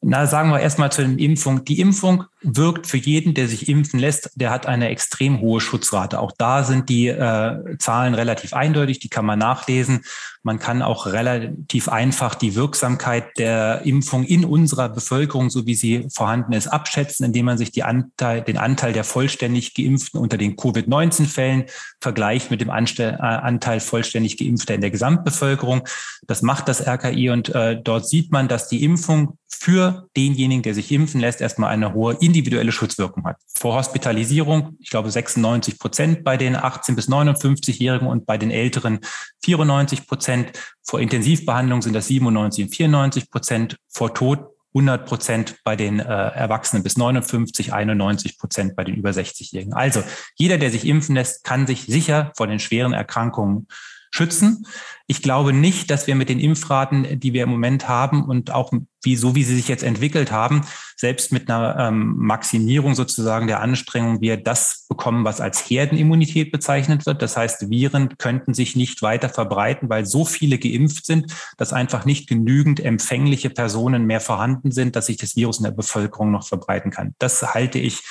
Na, 0.00 0.26
sagen 0.26 0.50
wir 0.50 0.60
erstmal 0.60 0.92
zu 0.92 1.02
den 1.02 1.18
Impfungen. 1.18 1.64
Die 1.64 1.80
Impfung 1.80 2.24
wirkt 2.42 2.86
für 2.86 2.96
jeden, 2.96 3.34
der 3.34 3.48
sich 3.48 3.68
impfen 3.68 3.98
lässt, 3.98 4.30
der 4.34 4.50
hat 4.50 4.66
eine 4.66 4.88
extrem 4.88 5.40
hohe 5.40 5.60
Schutzrate. 5.60 6.20
Auch 6.20 6.32
da 6.36 6.64
sind 6.64 6.88
die 6.88 7.08
äh, 7.08 7.76
Zahlen 7.78 8.14
relativ 8.14 8.52
eindeutig, 8.52 9.00
die 9.00 9.08
kann 9.08 9.26
man 9.26 9.38
nachlesen. 9.38 10.04
Man 10.46 10.60
kann 10.60 10.80
auch 10.80 11.06
relativ 11.06 11.88
einfach 11.88 12.36
die 12.36 12.54
Wirksamkeit 12.54 13.36
der 13.36 13.82
Impfung 13.84 14.22
in 14.22 14.44
unserer 14.44 14.88
Bevölkerung, 14.88 15.50
so 15.50 15.66
wie 15.66 15.74
sie 15.74 16.06
vorhanden 16.08 16.52
ist, 16.52 16.68
abschätzen, 16.68 17.26
indem 17.26 17.46
man 17.46 17.58
sich 17.58 17.72
Anteil, 17.82 18.42
den 18.42 18.56
Anteil 18.56 18.92
der 18.92 19.02
vollständig 19.02 19.74
Geimpften 19.74 20.20
unter 20.20 20.38
den 20.38 20.54
Covid-19-Fällen 20.54 21.64
vergleicht 22.00 22.52
mit 22.52 22.60
dem 22.60 22.68
äh, 22.68 23.12
Anteil 23.12 23.80
vollständig 23.80 24.38
Geimpfter 24.38 24.76
in 24.76 24.82
der 24.82 24.92
Gesamtbevölkerung. 24.92 25.82
Das 26.28 26.42
macht 26.42 26.68
das 26.68 26.86
RKI 26.86 27.30
und 27.30 27.52
äh, 27.52 27.82
dort 27.82 28.08
sieht 28.08 28.30
man, 28.30 28.46
dass 28.46 28.68
die 28.68 28.84
Impfung 28.84 29.38
für 29.48 30.08
denjenigen, 30.16 30.62
der 30.62 30.74
sich 30.74 30.92
impfen 30.92 31.20
lässt, 31.20 31.40
erstmal 31.40 31.70
eine 31.70 31.94
hohe 31.94 32.16
individuelle 32.20 32.72
Schutzwirkung 32.72 33.24
hat. 33.24 33.36
Vor 33.46 33.74
Hospitalisierung, 33.74 34.76
ich 34.80 34.90
glaube 34.90 35.10
96 35.10 35.78
Prozent 35.78 36.24
bei 36.24 36.36
den 36.36 36.56
18 36.56 36.94
bis 36.94 37.08
59-Jährigen 37.08 38.06
und 38.06 38.26
bei 38.26 38.38
den 38.38 38.50
Älteren 38.50 39.00
94 39.44 40.06
Prozent. 40.06 40.35
Vor 40.82 41.00
Intensivbehandlung 41.00 41.82
sind 41.82 41.94
das 41.94 42.06
97 42.06 42.64
und 42.64 42.70
94 42.70 43.30
Prozent. 43.30 43.76
Vor 43.88 44.14
Tod 44.14 44.46
100 44.76 45.06
Prozent 45.06 45.56
bei 45.64 45.74
den 45.74 46.00
äh, 46.00 46.04
Erwachsenen 46.04 46.82
bis 46.82 46.98
59, 46.98 47.72
91 47.72 48.38
Prozent 48.38 48.76
bei 48.76 48.84
den 48.84 48.94
über 48.94 49.10
60-Jährigen. 49.10 49.72
Also 49.72 50.02
jeder, 50.36 50.58
der 50.58 50.70
sich 50.70 50.86
impfen 50.86 51.14
lässt, 51.14 51.44
kann 51.44 51.66
sich 51.66 51.86
sicher 51.86 52.32
vor 52.36 52.46
den 52.46 52.60
schweren 52.60 52.92
Erkrankungen 52.92 53.68
schützen. 54.10 54.66
Ich 55.06 55.22
glaube 55.22 55.52
nicht, 55.52 55.90
dass 55.90 56.06
wir 56.06 56.16
mit 56.16 56.28
den 56.28 56.40
Impfraten, 56.40 57.20
die 57.20 57.32
wir 57.32 57.44
im 57.44 57.50
Moment 57.50 57.88
haben 57.88 58.24
und 58.24 58.50
auch 58.50 58.72
wie, 59.04 59.14
so 59.14 59.36
wie 59.36 59.44
sie 59.44 59.54
sich 59.54 59.68
jetzt 59.68 59.84
entwickelt 59.84 60.32
haben, 60.32 60.66
selbst 60.96 61.30
mit 61.30 61.48
einer 61.48 61.76
ähm, 61.78 62.14
Maximierung 62.16 62.94
sozusagen 62.94 63.46
der 63.46 63.60
Anstrengung, 63.60 64.20
wir 64.20 64.36
das 64.36 64.86
bekommen, 64.88 65.24
was 65.24 65.40
als 65.40 65.60
Herdenimmunität 65.70 66.50
bezeichnet 66.50 67.06
wird. 67.06 67.22
Das 67.22 67.36
heißt, 67.36 67.70
Viren 67.70 68.18
könnten 68.18 68.52
sich 68.52 68.74
nicht 68.74 69.02
weiter 69.02 69.28
verbreiten, 69.28 69.88
weil 69.88 70.06
so 70.06 70.24
viele 70.24 70.58
geimpft 70.58 71.06
sind, 71.06 71.32
dass 71.56 71.72
einfach 71.72 72.04
nicht 72.04 72.28
genügend 72.28 72.80
empfängliche 72.80 73.50
Personen 73.50 74.06
mehr 74.06 74.20
vorhanden 74.20 74.72
sind, 74.72 74.96
dass 74.96 75.06
sich 75.06 75.18
das 75.18 75.36
Virus 75.36 75.58
in 75.58 75.64
der 75.64 75.70
Bevölkerung 75.70 76.32
noch 76.32 76.48
verbreiten 76.48 76.90
kann. 76.90 77.14
Das 77.18 77.54
halte 77.54 77.78
ich 77.78 78.02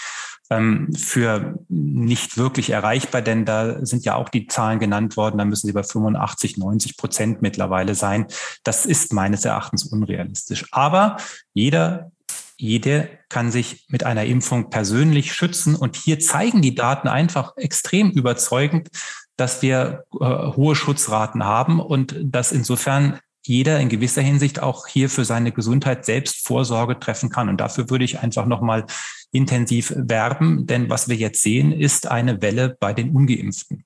für 0.95 1.59
nicht 1.69 2.37
wirklich 2.37 2.69
erreichbar, 2.69 3.21
denn 3.21 3.45
da 3.45 3.85
sind 3.85 4.05
ja 4.05 4.15
auch 4.15 4.29
die 4.29 4.47
Zahlen 4.47 4.79
genannt 4.79 5.17
worden, 5.17 5.37
da 5.37 5.45
müssen 5.45 5.67
sie 5.67 5.73
bei 5.73 5.83
85, 5.83 6.57
90 6.57 6.97
Prozent 6.97 7.41
mittlerweile 7.41 7.95
sein. 7.95 8.27
Das 8.63 8.85
ist 8.85 9.13
meines 9.13 9.43
Erachtens 9.43 9.85
unrealistisch. 9.85 10.65
Aber 10.71 11.17
jeder 11.53 12.11
jede 12.57 13.09
kann 13.27 13.51
sich 13.51 13.85
mit 13.89 14.05
einer 14.05 14.25
Impfung 14.25 14.69
persönlich 14.69 15.33
schützen. 15.33 15.75
Und 15.75 15.97
hier 15.97 16.19
zeigen 16.19 16.61
die 16.61 16.75
Daten 16.75 17.07
einfach 17.07 17.57
extrem 17.57 18.11
überzeugend, 18.11 18.89
dass 19.35 19.61
wir 19.61 20.05
äh, 20.13 20.25
hohe 20.25 20.75
Schutzraten 20.75 21.43
haben 21.43 21.79
und 21.79 22.15
dass 22.23 22.51
insofern 22.51 23.19
jeder 23.47 23.79
in 23.79 23.89
gewisser 23.89 24.21
Hinsicht 24.21 24.61
auch 24.61 24.87
hier 24.87 25.09
für 25.09 25.25
seine 25.25 25.51
Gesundheit 25.51 26.05
selbst 26.05 26.45
Vorsorge 26.45 26.99
treffen 26.99 27.29
kann. 27.29 27.49
Und 27.49 27.57
dafür 27.61 27.89
würde 27.89 28.05
ich 28.05 28.19
einfach 28.19 28.45
nochmal 28.45 28.85
intensiv 29.31 29.93
werben, 29.95 30.65
denn 30.65 30.89
was 30.89 31.09
wir 31.09 31.15
jetzt 31.15 31.41
sehen, 31.41 31.71
ist 31.71 32.07
eine 32.07 32.41
Welle 32.41 32.77
bei 32.79 32.93
den 32.93 33.11
ungeimpften. 33.11 33.83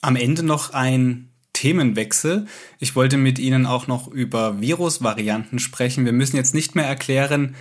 Am 0.00 0.16
Ende 0.16 0.42
noch 0.42 0.72
ein 0.72 1.30
Themenwechsel. 1.52 2.46
Ich 2.78 2.96
wollte 2.96 3.16
mit 3.16 3.38
Ihnen 3.38 3.66
auch 3.66 3.86
noch 3.86 4.08
über 4.08 4.60
Virusvarianten 4.60 5.58
sprechen. 5.58 6.04
Wir 6.04 6.12
müssen 6.12 6.36
jetzt 6.36 6.54
nicht 6.54 6.74
mehr 6.74 6.86
erklären, 6.86 7.54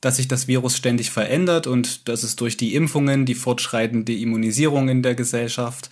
dass 0.00 0.16
sich 0.16 0.28
das 0.28 0.48
Virus 0.48 0.76
ständig 0.76 1.10
verändert 1.10 1.66
und 1.66 2.08
dass 2.08 2.22
es 2.22 2.36
durch 2.36 2.56
die 2.56 2.74
Impfungen, 2.74 3.26
die 3.26 3.34
fortschreitende 3.34 4.14
Immunisierung 4.14 4.88
in 4.88 5.02
der 5.02 5.14
Gesellschaft 5.14 5.90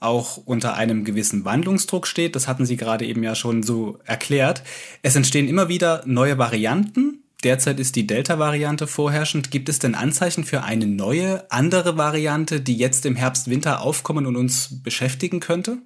auch 0.00 0.36
unter 0.38 0.74
einem 0.74 1.04
gewissen 1.04 1.44
Wandlungsdruck 1.44 2.06
steht. 2.06 2.36
Das 2.36 2.48
hatten 2.48 2.66
Sie 2.66 2.76
gerade 2.76 3.04
eben 3.06 3.22
ja 3.22 3.34
schon 3.34 3.62
so 3.62 3.98
erklärt. 4.04 4.62
Es 5.02 5.16
entstehen 5.16 5.48
immer 5.48 5.68
wieder 5.68 6.02
neue 6.06 6.38
Varianten. 6.38 7.24
Derzeit 7.44 7.78
ist 7.78 7.94
die 7.94 8.06
Delta-Variante 8.06 8.86
vorherrschend. 8.86 9.50
Gibt 9.50 9.68
es 9.68 9.78
denn 9.78 9.94
Anzeichen 9.94 10.44
für 10.44 10.64
eine 10.64 10.86
neue, 10.86 11.50
andere 11.50 11.96
Variante, 11.96 12.60
die 12.60 12.76
jetzt 12.76 13.06
im 13.06 13.14
Herbst-Winter 13.14 13.80
aufkommen 13.80 14.26
und 14.26 14.36
uns 14.36 14.82
beschäftigen 14.82 15.38
könnte? 15.38 15.78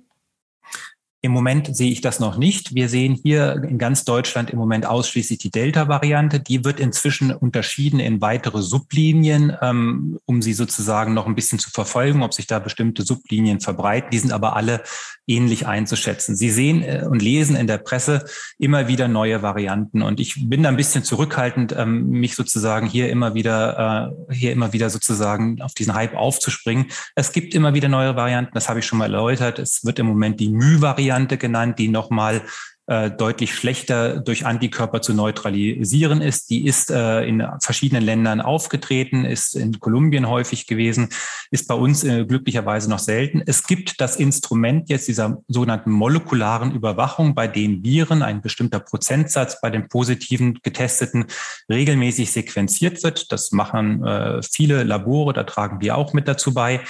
Im 1.25 1.31
Moment 1.31 1.77
sehe 1.77 1.93
ich 1.93 2.01
das 2.01 2.19
noch 2.19 2.37
nicht. 2.37 2.75
Wir 2.75 2.89
sehen 2.89 3.15
hier 3.15 3.63
in 3.63 3.79
ganz 3.79 4.05
Deutschland 4.05 4.51
im 4.51 4.59
Moment 4.59 4.87
ausschließlich 4.87 5.39
die 5.39 5.53
Delta-Variante. 5.53 6.41
Die 6.41 6.65
wird 6.65 6.81
inzwischen 6.81 7.31
unterschieden 7.31 8.01
in 8.01 8.21
weitere 8.21 8.61
Sublinien, 8.61 9.57
ähm, 9.63 10.19
um 10.25 10.43
sie 10.43 10.53
sozusagen 10.53 11.15
noch 11.15 11.29
ein 11.29 11.37
bisschen 11.37 11.61
zu 11.61 11.71
verfolgen, 11.71 12.25
ob 12.25 12.35
sich 12.35 12.49
da 12.49 12.59
bestimmte 12.59 13.05
Sublinien 13.05 13.61
verbreiten. 13.61 14.11
Die 14.11 14.19
sind 14.19 14.33
aber 14.33 14.57
alle 14.57 14.83
ähnlich 15.29 15.69
einzuschätzen. 15.69 16.35
Sie 16.35 16.51
sehen 16.51 16.83
äh, 16.83 17.07
und 17.09 17.23
lesen 17.23 17.55
in 17.55 17.69
der 17.69 17.79
Presse 17.79 18.25
immer 18.59 18.89
wieder 18.89 19.07
neue 19.07 19.43
Varianten. 19.43 20.03
Und 20.03 20.19
ich 20.19 20.49
bin 20.49 20.65
da 20.65 20.71
ein 20.71 20.77
bisschen 20.77 21.05
zurückhaltend, 21.05 21.73
ähm, 21.79 22.09
mich 22.09 22.35
sozusagen 22.35 22.89
hier 22.89 23.11
immer 23.11 23.35
wieder, 23.35 24.11
äh, 24.29 24.35
hier 24.35 24.51
immer 24.51 24.73
wieder 24.73 24.91
sozusagen 24.91 25.63
auf 25.63 25.75
diesen 25.75 25.95
Hype 25.95 26.17
aufzuspringen. 26.17 26.87
Es 27.15 27.31
gibt 27.31 27.55
immer 27.55 27.75
wieder 27.75 27.89
neue 27.89 28.17
Varianten. 28.17 28.55
Das 28.55 28.69
habe 28.69 28.81
ich 28.81 28.87
schon 28.87 28.99
mal 28.99 29.05
erläutert. 29.05 29.61
Es 29.61 29.85
wird 29.85 30.01
im 30.01 30.07
Moment 30.07 30.41
die 30.41 30.49
Mü-Variante 30.49 31.12
Variante 31.13 31.37
genannt, 31.37 31.79
die 31.79 31.89
nochmal 31.89 32.43
äh, 32.87 33.11
deutlich 33.11 33.55
schlechter 33.55 34.19
durch 34.19 34.45
Antikörper 34.45 35.03
zu 35.03 35.13
neutralisieren 35.13 36.21
ist. 36.21 36.51
Die 36.51 36.67
ist 36.67 36.91
äh, 36.91 37.23
in 37.25 37.47
verschiedenen 37.61 38.03
Ländern 38.03 38.41
aufgetreten, 38.41 39.25
ist 39.25 39.55
in 39.55 39.79
Kolumbien 39.79 40.27
häufig 40.29 40.67
gewesen, 40.67 41.11
ist 41.51 41.69
bei 41.69 41.75
uns 41.75 42.03
äh, 42.03 42.25
glücklicherweise 42.25 42.91
noch 42.91 42.99
selten. 42.99 43.43
Es 43.47 43.65
gibt 43.65 44.01
das 44.01 44.17
Instrument 44.17 44.89
jetzt 44.89 45.07
dieser 45.07 45.37
sogenannten 45.49 45.91
molekularen 45.91 46.75
Überwachung, 46.75 47.35
bei 47.35 47.47
dem 47.47 47.85
Viren, 47.85 48.23
ein 48.23 48.41
bestimmter 48.41 48.81
Prozentsatz 48.81 49.61
bei 49.61 49.71
den 49.71 49.89
positiven 49.89 50.59
Getesteten 50.63 51.27
regelmäßig 51.69 52.33
sequenziert 52.33 53.05
wird. 53.05 53.31
Das 53.31 53.53
machen 53.53 54.03
äh, 54.05 54.43
viele 54.43 54.83
Labore, 54.83 55.35
da 55.35 55.45
tragen 55.45 55.81
wir 55.81 55.97
auch 55.97 56.15
mit 56.15 56.27
dazu 56.27 56.53
bei. 56.53 56.81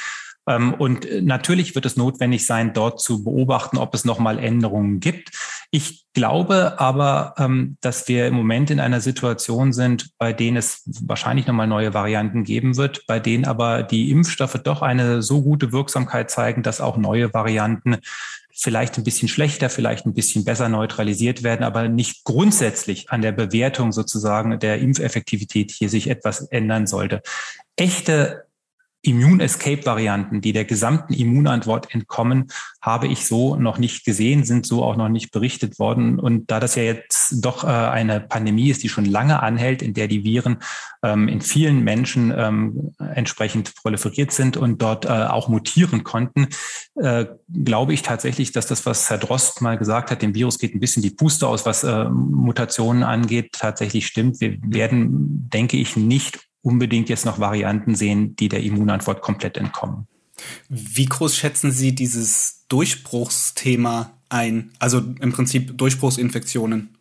Ähm, 0.47 0.75
und 0.75 1.05
äh, 1.07 1.23
natürlich 1.23 1.75
wird 1.75 1.87
es 1.87 1.97
notwendig 1.97 2.47
sein, 2.47 2.73
dort 2.73 3.01
zu 3.01 3.23
beobachten, 3.23 3.79
ob 3.79 3.95
es 3.95 4.05
nochmal 4.05 4.39
Änderungen 4.39 5.01
gibt. 5.01 5.31
Ich 5.71 6.07
glaube 6.15 6.79
aber, 6.81 7.35
ähm, 7.39 7.77
dass 7.81 8.09
wir 8.09 8.27
im 8.27 8.35
Moment 8.35 8.71
in 8.71 8.81
einer 8.81 9.01
Situation 9.01 9.73
sind, 9.73 10.11
bei 10.19 10.33
denen 10.33 10.57
es 10.57 10.83
wahrscheinlich 11.03 11.47
nochmal 11.47 11.67
neue 11.67 11.95
Varianten 11.95 12.45
geben 12.45 12.77
wird, 12.77 13.07
bei 13.07 13.21
denen 13.21 13.45
aber 13.45 13.83
die 13.83 14.11
Impfstoffe 14.11 14.61
doch 14.65 14.83
eine 14.83 15.23
so 15.23 15.43
gute 15.43 15.73
Wirksamkeit 15.73 16.31
zeigen, 16.31 16.63
dass 16.63 16.81
auch 16.81 16.97
neue 16.97 17.33
Varianten 17.33 17.99
vielleicht 18.55 18.99
ein 18.99 19.05
bisschen 19.05 19.29
schlechter, 19.29 19.71
vielleicht 19.71 20.05
ein 20.07 20.13
bisschen 20.13 20.45
besser 20.45 20.69
neutralisiert 20.69 21.43
werden, 21.43 21.65
aber 21.65 21.89
nicht 21.89 22.25
grundsätzlich 22.25 23.11
an 23.11 23.23
der 23.23 23.33
Bewertung 23.33 23.93
sozusagen 23.93 24.59
der 24.59 24.79
Impfeffektivität 24.79 25.71
hier 25.71 25.89
sich 25.89 26.11
etwas 26.11 26.43
ändern 26.43 26.87
sollte. 26.87 27.23
Echte 27.77 28.45
Immune-Escape-Varianten, 29.03 30.41
die 30.41 30.53
der 30.53 30.65
gesamten 30.65 31.13
Immunantwort 31.13 31.93
entkommen, 31.93 32.47
habe 32.81 33.09
ich 33.09 33.27
so 33.27 33.57
noch 33.57 33.79
nicht 33.79 34.05
gesehen, 34.05 34.45
sind 34.45 34.65
so 34.65 34.85
auch 34.85 34.97
noch 34.97 35.09
nicht 35.09 35.33
berichtet 35.33 35.79
worden. 35.79 36.21
Und 36.21 36.51
da 36.51 36.61
das 36.61 36.77
ja 36.77 36.85
jetzt 36.85 37.45
doch 37.45 37.65
äh, 37.65 37.67
eine 37.67 38.21
Pandemie 38.21 38.71
ist, 38.71 38.83
die 38.83 38.89
schon 38.89 39.05
lange 39.05 39.43
anhält, 39.43 39.83
in 39.83 39.93
der 39.93 40.07
die 40.07 40.25
Viren 40.25 40.59
ähm, 41.03 41.27
in 41.27 41.41
vielen 41.41 41.83
Menschen 41.83 42.33
ähm, 42.37 42.93
entsprechend 42.99 43.75
proliferiert 43.75 44.31
sind 44.31 44.57
und 44.57 44.81
dort 44.81 45.05
äh, 45.05 45.09
auch 45.09 45.49
mutieren 45.49 46.05
konnten, 46.05 46.49
äh, 46.95 47.27
glaube 47.65 47.95
ich 47.95 48.03
tatsächlich, 48.03 48.53
dass 48.53 48.67
das, 48.67 48.87
was 48.87 49.11
Herr 49.11 49.19
Drost 49.19 49.61
mal 49.63 49.79
gesagt 49.79 50.13
hat, 50.13 50.23
dem 50.23 50.35
Virus 50.35 50.59
geht 50.59 50.75
ein 50.75 50.81
bisschen 50.81 51.03
die 51.03 51.11
Puste 51.11 51.49
aus, 51.49 51.67
was 51.67 51.83
Mutationen 51.83 53.03
angeht, 53.03 53.53
tatsächlich 53.53 54.07
stimmt. 54.07 54.41
Wir 54.41 54.59
werden, 54.63 55.49
denke 55.53 55.77
ich, 55.77 55.97
nicht 55.97 56.41
unbedingt 56.63 57.09
jetzt 57.09 57.27
noch 57.27 57.39
Varianten 57.39 57.95
sehen, 57.95 58.37
die 58.37 58.49
der 58.49 58.63
Immunantwort 58.63 59.21
komplett 59.21 59.57
entkommen. 59.57 60.07
Wie 60.69 61.07
groß 61.07 61.37
schätzen 61.37 61.73
Sie 61.73 61.95
dieses 61.95 62.65
Durchbruchsthema 62.69 64.19
ein? 64.29 64.73
Also 64.79 64.99
im 64.99 65.33
Prinzip 65.33 65.77
Durchbruchsinfektionen? 65.77 66.97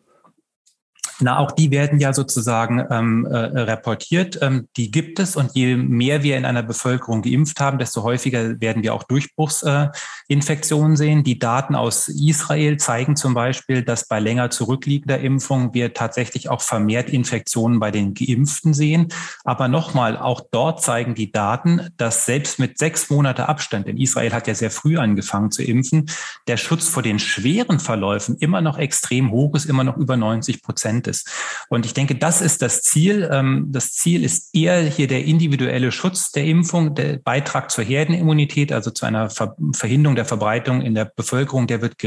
Na, 1.19 1.37
auch 1.37 1.51
die 1.51 1.71
werden 1.71 1.99
ja 1.99 2.13
sozusagen 2.13 2.85
ähm, 2.89 3.25
äh, 3.25 3.37
reportiert. 3.37 4.39
Ähm, 4.41 4.67
die 4.77 4.91
gibt 4.91 5.19
es 5.19 5.35
und 5.35 5.51
je 5.53 5.75
mehr 5.75 6.23
wir 6.23 6.37
in 6.37 6.45
einer 6.45 6.63
Bevölkerung 6.63 7.21
geimpft 7.21 7.59
haben, 7.59 7.77
desto 7.77 8.03
häufiger 8.03 8.59
werden 8.61 8.83
wir 8.83 8.93
auch 8.93 9.03
Durchbruchsinfektionen 9.03 10.93
äh, 10.93 10.97
sehen. 10.97 11.23
Die 11.23 11.39
Daten 11.39 11.75
aus 11.75 12.07
Israel 12.07 12.77
zeigen 12.77 13.15
zum 13.15 13.33
Beispiel, 13.33 13.83
dass 13.83 14.07
bei 14.07 14.19
länger 14.19 14.49
zurückliegender 14.49 15.19
Impfung 15.19 15.73
wir 15.73 15.93
tatsächlich 15.93 16.49
auch 16.49 16.61
vermehrt 16.61 17.09
Infektionen 17.09 17.79
bei 17.79 17.91
den 17.91 18.13
Geimpften 18.13 18.73
sehen. 18.73 19.07
Aber 19.43 19.67
nochmal, 19.67 20.17
auch 20.17 20.41
dort 20.51 20.81
zeigen 20.81 21.15
die 21.15 21.31
Daten, 21.31 21.89
dass 21.97 22.25
selbst 22.25 22.59
mit 22.59 22.77
sechs 22.77 23.09
Monate 23.09 23.49
Abstand, 23.49 23.87
denn 23.87 23.97
Israel 23.97 24.33
hat 24.33 24.47
ja 24.47 24.55
sehr 24.55 24.71
früh 24.71 24.97
angefangen 24.97 25.51
zu 25.51 25.63
impfen, 25.63 26.05
der 26.47 26.57
Schutz 26.57 26.87
vor 26.87 27.03
den 27.03 27.19
schweren 27.19 27.79
Verläufen 27.79 28.37
immer 28.39 28.61
noch 28.61 28.77
extrem 28.77 29.31
hoch 29.31 29.55
ist, 29.55 29.65
immer 29.65 29.83
noch 29.83 29.97
über 29.97 30.17
90 30.17 30.61
Prozent 30.61 31.07
ist. 31.11 31.29
Und 31.69 31.85
ich 31.85 31.93
denke, 31.93 32.15
das 32.15 32.41
ist 32.41 32.63
das 32.63 32.81
Ziel. 32.81 33.29
Ähm, 33.31 33.67
das 33.69 33.91
Ziel 33.91 34.23
ist 34.23 34.49
eher 34.55 34.81
hier 34.81 35.07
der 35.07 35.23
individuelle 35.25 35.91
Schutz 35.91 36.31
der 36.31 36.45
Impfung, 36.45 36.95
der 36.95 37.17
Beitrag 37.17 37.69
zur 37.69 37.83
Herdenimmunität, 37.83 38.71
also 38.71 38.89
zu 38.89 39.05
einer 39.05 39.29
Verhinderung 39.29 40.15
der 40.15 40.25
Verbreitung 40.25 40.81
in 40.81 40.95
der 40.95 41.05
Bevölkerung, 41.05 41.67
der 41.67 41.81
wird 41.81 42.01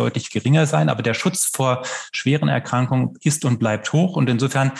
deutlich 0.00 0.30
geringer 0.30 0.66
sein. 0.66 0.88
Aber 0.88 1.02
der 1.02 1.14
Schutz 1.14 1.44
vor 1.44 1.82
schweren 2.12 2.48
Erkrankungen 2.48 3.16
ist 3.22 3.44
und 3.44 3.58
bleibt 3.58 3.92
hoch. 3.92 4.16
Und 4.16 4.28
insofern 4.28 4.72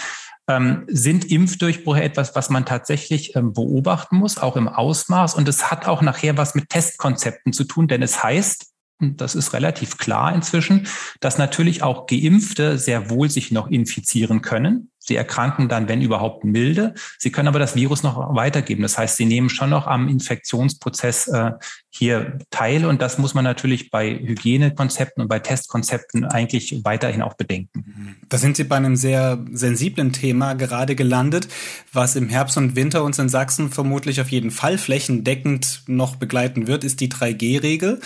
ähm, 0.48 0.84
sind 0.88 1.24
Impfdurchbrüche 1.30 2.02
etwas, 2.02 2.34
was 2.34 2.50
man 2.50 2.64
tatsächlich 2.64 3.34
ähm, 3.34 3.52
beobachten 3.52 4.16
muss, 4.16 4.38
auch 4.38 4.56
im 4.56 4.68
Ausmaß. 4.68 5.34
Und 5.34 5.48
es 5.48 5.70
hat 5.70 5.86
auch 5.86 6.02
nachher 6.02 6.36
was 6.36 6.54
mit 6.54 6.68
Testkonzepten 6.68 7.52
zu 7.52 7.64
tun, 7.64 7.88
denn 7.88 8.02
es 8.02 8.22
heißt, 8.22 8.72
und 8.98 9.20
das 9.20 9.34
ist 9.34 9.52
relativ 9.52 9.98
klar 9.98 10.34
inzwischen, 10.34 10.86
dass 11.20 11.36
natürlich 11.36 11.82
auch 11.82 12.06
Geimpfte 12.06 12.78
sehr 12.78 13.10
wohl 13.10 13.28
sich 13.28 13.52
noch 13.52 13.68
infizieren 13.68 14.40
können. 14.40 14.90
Sie 14.98 15.14
erkranken 15.14 15.68
dann, 15.68 15.88
wenn 15.88 16.02
überhaupt, 16.02 16.44
milde. 16.44 16.94
Sie 17.18 17.30
können 17.30 17.46
aber 17.46 17.60
das 17.60 17.76
Virus 17.76 18.02
noch 18.02 18.34
weitergeben. 18.34 18.82
Das 18.82 18.98
heißt, 18.98 19.16
Sie 19.16 19.24
nehmen 19.24 19.50
schon 19.50 19.70
noch 19.70 19.86
am 19.86 20.08
Infektionsprozess 20.08 21.28
äh, 21.28 21.52
hier 21.90 22.38
teil. 22.50 22.84
Und 22.86 23.00
das 23.02 23.16
muss 23.16 23.32
man 23.32 23.44
natürlich 23.44 23.90
bei 23.90 24.10
Hygienekonzepten 24.10 25.22
und 25.22 25.28
bei 25.28 25.38
Testkonzepten 25.38 26.24
eigentlich 26.24 26.80
weiterhin 26.84 27.22
auch 27.22 27.34
bedenken. 27.34 28.16
Da 28.28 28.38
sind 28.38 28.56
Sie 28.56 28.64
bei 28.64 28.76
einem 28.76 28.96
sehr 28.96 29.44
sensiblen 29.52 30.12
Thema 30.12 30.54
gerade 30.54 30.96
gelandet, 30.96 31.46
was 31.92 32.16
im 32.16 32.28
Herbst 32.28 32.56
und 32.56 32.74
Winter 32.74 33.04
uns 33.04 33.20
in 33.20 33.28
Sachsen 33.28 33.70
vermutlich 33.70 34.20
auf 34.20 34.30
jeden 34.30 34.50
Fall 34.50 34.76
flächendeckend 34.76 35.82
noch 35.86 36.16
begleiten 36.16 36.66
wird, 36.66 36.82
ist 36.82 37.00
die 37.00 37.08
3G-Regel. 37.08 38.00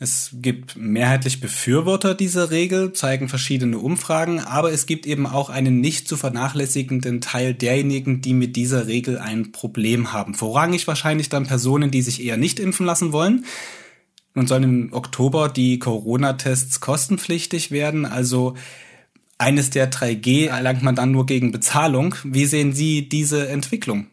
Es 0.00 0.30
gibt 0.32 0.74
mehrheitlich 0.76 1.40
Befürworter 1.40 2.16
dieser 2.16 2.50
Regel, 2.50 2.92
zeigen 2.92 3.28
verschiedene 3.28 3.78
Umfragen, 3.78 4.40
aber 4.40 4.72
es 4.72 4.86
gibt 4.86 5.06
eben 5.06 5.24
auch 5.24 5.50
einen 5.50 5.80
nicht 5.80 6.08
zu 6.08 6.16
vernachlässigenden 6.16 7.20
Teil 7.20 7.54
derjenigen, 7.54 8.20
die 8.20 8.34
mit 8.34 8.56
dieser 8.56 8.88
Regel 8.88 9.18
ein 9.18 9.52
Problem 9.52 10.12
haben. 10.12 10.34
Vorrangig 10.34 10.88
wahrscheinlich 10.88 11.28
dann 11.28 11.46
Personen, 11.46 11.92
die 11.92 12.02
sich 12.02 12.24
eher 12.24 12.36
nicht 12.36 12.58
impfen 12.58 12.86
lassen 12.86 13.12
wollen. 13.12 13.44
Nun 14.34 14.48
sollen 14.48 14.64
im 14.64 14.92
Oktober 14.92 15.48
die 15.48 15.78
Corona-Tests 15.78 16.80
kostenpflichtig 16.80 17.70
werden, 17.70 18.04
also 18.04 18.54
eines 19.38 19.70
der 19.70 19.92
3G 19.92 20.48
erlangt 20.48 20.82
man 20.82 20.96
dann 20.96 21.12
nur 21.12 21.26
gegen 21.26 21.52
Bezahlung. 21.52 22.16
Wie 22.24 22.46
sehen 22.46 22.72
Sie 22.72 23.08
diese 23.08 23.48
Entwicklung? 23.48 24.08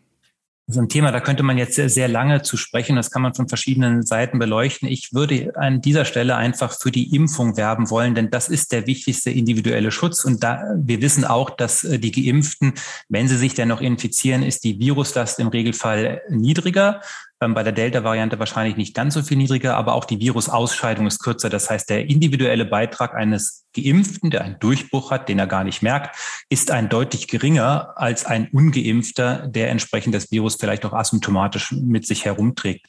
So 0.68 0.80
ein 0.80 0.90
Thema, 0.90 1.12
da 1.12 1.20
könnte 1.20 1.44
man 1.44 1.58
jetzt 1.58 1.76
sehr, 1.76 1.90
sehr 1.90 2.08
lange 2.08 2.42
zu 2.42 2.56
sprechen. 2.58 2.96
Das 2.96 3.12
kann 3.12 3.22
man 3.22 3.34
von 3.34 3.48
verschiedenen 3.48 4.04
Seiten 4.04 4.40
beleuchten. 4.40 4.88
Ich 4.88 5.14
würde 5.14 5.54
an 5.56 5.82
dieser 5.82 6.06
Stelle 6.06 6.36
einfach 6.36 6.74
für 6.80 6.92
die 6.92 7.16
Impfung 7.16 7.58
werben 7.58 7.90
wollen, 7.90 8.16
denn 8.16 8.30
das 8.30 8.48
ist 8.48 8.72
der 8.72 8.88
wichtigste 8.88 9.32
individuelle 9.32 9.92
Schutz. 9.92 10.24
Und 10.24 10.44
da, 10.44 10.64
wir 10.76 11.02
wissen 11.02 11.26
auch, 11.26 11.50
dass 11.50 11.84
äh, 11.84 12.00
die 12.00 12.12
Geimpften, 12.12 12.74
wenn 13.10 13.28
sie 13.28 13.38
sich 13.38 13.54
dennoch 13.54 13.82
infizieren, 13.82 14.44
ist 14.44 14.64
die 14.64 14.80
Viruslast 14.80 15.40
im 15.40 15.48
Regelfall 15.48 16.22
niedriger. 16.30 17.02
Ähm, 17.42 17.56
bei 17.56 17.64
der 17.64 17.74
Delta-Variante 17.74 18.38
wahrscheinlich 18.38 18.78
nicht 18.78 18.94
ganz 18.94 19.16
so 19.16 19.24
viel 19.24 19.38
niedriger, 19.38 19.76
aber 19.76 19.94
auch 19.94 20.06
die 20.06 20.20
Virusausscheidung 20.20 21.08
ist 21.08 21.20
kürzer. 21.20 21.50
Das 21.50 21.70
heißt, 21.70 21.90
der 21.90 22.08
individuelle 22.08 22.66
Beitrag 22.66 23.16
eines 23.16 23.66
Geimpften, 23.76 24.30
der 24.30 24.44
einen 24.44 24.60
Durchbruch 24.60 25.10
hat, 25.10 25.28
den 25.28 25.40
er 25.40 25.48
gar 25.48 25.64
nicht 25.64 25.82
merkt, 25.82 26.16
ist 26.50 26.70
ein 26.70 26.88
deutlich 26.88 27.28
geringer 27.28 27.94
als 27.96 28.26
ein 28.26 28.50
Ungeimpfter, 28.52 29.48
der 29.48 29.72
entsprechend 29.72 30.14
das 30.14 30.32
Virus 30.32 30.58
vielleicht 30.60 30.86
auch 30.86 30.94
asymptomatisch 30.94 31.72
mit 31.72 32.06
sich 32.06 32.26
herumträgt. 32.26 32.86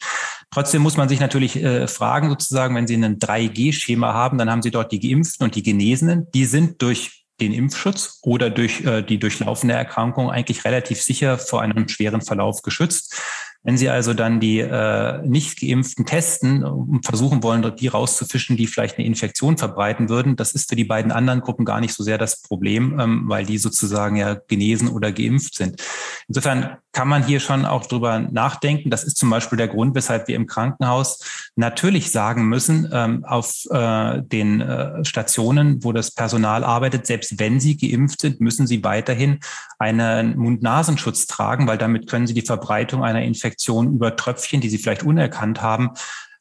Trotzdem 0.51 0.83
muss 0.83 0.97
man 0.97 1.09
sich 1.09 1.19
natürlich 1.19 1.55
äh, 1.55 1.87
fragen, 1.87 2.29
sozusagen, 2.29 2.75
wenn 2.75 2.85
Sie 2.85 2.95
ein 2.95 3.17
3G-Schema 3.17 4.13
haben, 4.13 4.37
dann 4.37 4.51
haben 4.51 4.61
Sie 4.61 4.71
dort 4.71 4.91
die 4.91 4.99
Geimpften 4.99 5.45
und 5.45 5.55
die 5.55 5.63
Genesenen. 5.63 6.27
Die 6.31 6.45
sind 6.45 6.79
durch 6.83 7.23
den 7.41 7.53
Impfschutz 7.53 8.19
oder 8.21 8.51
durch 8.51 8.81
äh, 8.81 9.01
die 9.01 9.17
durchlaufende 9.17 9.73
Erkrankung 9.73 10.29
eigentlich 10.29 10.63
relativ 10.63 11.01
sicher 11.01 11.39
vor 11.39 11.61
einem 11.61 11.87
schweren 11.87 12.21
Verlauf 12.21 12.61
geschützt. 12.61 13.19
Wenn 13.63 13.77
Sie 13.77 13.89
also 13.89 14.13
dann 14.13 14.41
die 14.41 14.59
äh, 14.59 15.25
nicht 15.25 15.59
geimpften 15.59 16.05
testen 16.05 16.63
und 16.65 17.05
versuchen 17.05 17.43
wollen, 17.43 17.75
die 17.77 17.87
rauszufischen, 17.87 18.57
die 18.57 18.67
vielleicht 18.67 18.97
eine 18.97 19.07
Infektion 19.07 19.57
verbreiten 19.57 20.09
würden, 20.09 20.35
das 20.35 20.51
ist 20.51 20.69
für 20.69 20.75
die 20.75 20.83
beiden 20.83 21.13
anderen 21.13 21.39
Gruppen 21.39 21.63
gar 21.63 21.79
nicht 21.79 21.93
so 21.93 22.03
sehr 22.03 22.17
das 22.17 22.41
Problem, 22.41 22.99
ähm, 22.99 23.23
weil 23.27 23.45
die 23.45 23.57
sozusagen 23.57 24.17
ja 24.17 24.33
genesen 24.33 24.89
oder 24.89 25.13
geimpft 25.13 25.55
sind. 25.55 25.81
Insofern 26.27 26.77
kann 26.93 27.07
man 27.07 27.25
hier 27.25 27.39
schon 27.39 27.65
auch 27.65 27.87
drüber 27.87 28.19
nachdenken. 28.19 28.89
Das 28.89 29.03
ist 29.03 29.17
zum 29.17 29.29
Beispiel 29.29 29.57
der 29.57 29.67
Grund, 29.67 29.95
weshalb 29.95 30.27
wir 30.27 30.35
im 30.35 30.45
Krankenhaus 30.45 31.19
natürlich 31.55 32.11
sagen 32.11 32.47
müssen, 32.47 32.87
ähm, 32.93 33.25
auf 33.25 33.65
äh, 33.71 34.21
den 34.21 34.61
äh, 34.61 35.03
Stationen, 35.03 35.83
wo 35.83 35.91
das 35.91 36.11
Personal 36.11 36.63
arbeitet, 36.63 37.07
selbst 37.07 37.39
wenn 37.39 37.59
sie 37.59 37.77
geimpft 37.77 38.21
sind, 38.21 38.39
müssen 38.39 38.67
sie 38.67 38.83
weiterhin 38.83 39.39
einen 39.79 40.37
Mund-Nasenschutz 40.37 41.25
tragen, 41.25 41.67
weil 41.67 41.79
damit 41.79 42.07
können 42.07 42.27
sie 42.27 42.35
die 42.35 42.41
Verbreitung 42.41 43.03
einer 43.03 43.23
Infektion 43.23 43.93
über 43.93 44.15
Tröpfchen, 44.15 44.61
die 44.61 44.69
sie 44.69 44.77
vielleicht 44.77 45.03
unerkannt 45.03 45.61
haben, 45.61 45.91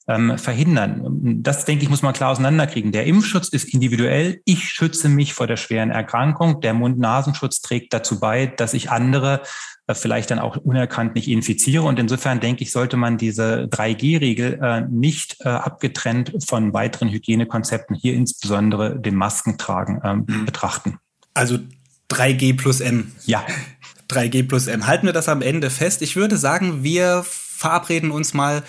ähm, 0.09 0.37
verhindern. 0.37 1.43
Das, 1.43 1.65
denke 1.65 1.85
ich, 1.85 1.91
muss 1.91 2.03
man 2.03 2.13
klar 2.13 2.31
auseinanderkriegen. 2.31 2.93
Der 2.93 3.07
Impfschutz 3.07 3.49
ist 3.49 3.73
individuell. 3.73 4.41
Ich 4.45 4.69
schütze 4.69 5.09
mich 5.09 5.33
vor 5.33 5.47
der 5.47 5.57
schweren 5.57 5.91
Erkrankung. 5.91 6.61
Der 6.61 6.75
Mund-Nasenschutz 6.75 7.61
trägt 7.61 7.95
dazu 7.95 8.21
bei, 8.21 8.47
dass 8.47 8.75
ich 8.75 8.91
andere 8.91 9.43
vielleicht 9.95 10.31
dann 10.31 10.39
auch 10.39 10.57
unerkannt 10.57 11.15
nicht 11.15 11.29
infiziere. 11.29 11.85
Und 11.85 11.99
insofern 11.99 12.41
denke 12.41 12.63
ich, 12.63 12.73
sollte 12.73 12.97
man 12.97 13.19
diese 13.19 13.65
3G-Regel 13.65 14.59
äh, 14.63 14.81
nicht 14.91 15.37
äh, 15.41 15.49
abgetrennt 15.49 16.33
von 16.47 16.73
weiteren 16.73 17.09
Hygienekonzepten, 17.09 17.97
hier 17.97 18.15
insbesondere 18.15 18.99
dem 18.99 19.15
Maskentragen, 19.15 20.01
ähm, 20.05 20.25
mhm. 20.27 20.45
betrachten. 20.45 20.99
Also 21.35 21.59
3G 22.11 22.57
plus 22.57 22.81
M. 22.81 23.13
Ja. 23.25 23.45
3G 24.11 24.47
plus 24.47 24.67
M. 24.67 24.87
Halten 24.87 25.07
wir 25.07 25.13
das 25.13 25.29
am 25.29 25.43
Ende 25.43 25.71
fest. 25.71 26.03
Ich 26.03 26.17
würde 26.17 26.37
sagen, 26.37 26.83
wir 26.83 27.25
verabreden 27.25 28.11
uns 28.11 28.35
mal 28.35 28.63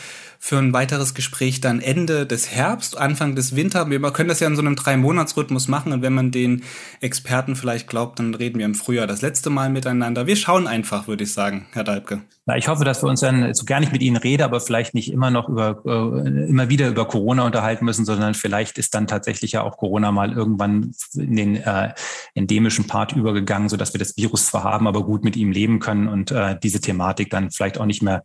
für 0.45 0.58
ein 0.58 0.73
weiteres 0.73 1.13
Gespräch 1.13 1.62
dann 1.62 1.79
Ende 1.79 2.25
des 2.25 2.51
Herbst, 2.51 2.97
Anfang 2.97 3.34
des 3.34 3.56
Winter. 3.56 3.89
Wir 3.89 4.01
können 4.12 4.27
das 4.27 4.41
ja 4.41 4.47
in 4.47 4.58
so 4.58 4.62
einem 4.62 4.75
Drei-Monats-Rhythmus 4.75 5.69
machen 5.69 5.93
und 5.93 6.01
wenn 6.01 6.13
man 6.13 6.32
den 6.32 6.63
Experten 6.99 7.56
vielleicht 7.56 7.88
glaubt, 7.88 8.19
dann 8.19 8.36
reden 8.36 8.60
wir 8.60 8.65
im 8.65 8.75
Frühjahr 8.75 9.08
das 9.08 9.21
letzte 9.21 9.49
Mal 9.49 9.69
miteinander. 9.69 10.27
Wir 10.27 10.36
schauen 10.36 10.67
einfach, 10.67 11.08
würde 11.08 11.23
ich 11.23 11.32
sagen, 11.32 11.67
Herr 11.71 11.86
Dalbke. 11.86 12.23
Na, 12.45 12.58
ich 12.58 12.67
hoffe, 12.67 12.84
dass 12.84 13.01
wir 13.01 13.10
uns 13.10 13.21
dann 13.21 13.53
so 13.53 13.63
gar 13.63 13.79
nicht 13.79 13.93
mit 13.93 14.01
Ihnen 14.01 14.17
reden, 14.17 14.43
aber 14.43 14.60
vielleicht 14.60 14.93
nicht 14.93 15.12
immer 15.13 15.32
noch 15.32 15.47
über, 15.47 15.82
äh, 15.86 16.49
immer 16.49 16.67
wieder 16.67 16.89
über 16.89 17.08
Corona 17.08 17.45
unterhalten 17.45 17.86
müssen, 17.86 18.03
sondern 18.03 18.34
vielleicht 18.34 18.77
ist 18.77 18.93
dann 18.95 19.08
tatsächlich 19.08 19.53
ja 19.53 19.63
auch 19.63 19.77
Corona 19.77 20.12
mal 20.12 20.34
irgendwann 20.34 20.93
in 21.13 21.36
den 21.38 21.56
äh, 21.56 21.93
endemischen 22.36 22.86
Part 22.86 23.13
übergegangen, 23.13 23.69
so 23.69 23.77
dass 23.77 23.93
wir 23.93 23.99
das 23.99 24.17
Virus 24.17 24.47
zwar 24.47 24.63
haben, 24.63 24.88
aber 24.88 25.06
gut 25.06 25.23
mit 25.23 25.38
ihm 25.38 25.51
leben 25.51 25.79
können 25.79 26.10
und 26.10 26.32
äh, 26.32 26.60
diese 26.62 26.82
Thematik 26.82 27.29
dann 27.29 27.49
vielleicht 27.49 27.77
auch 27.77 27.86
nicht 27.86 28.01
mehr 28.01 28.23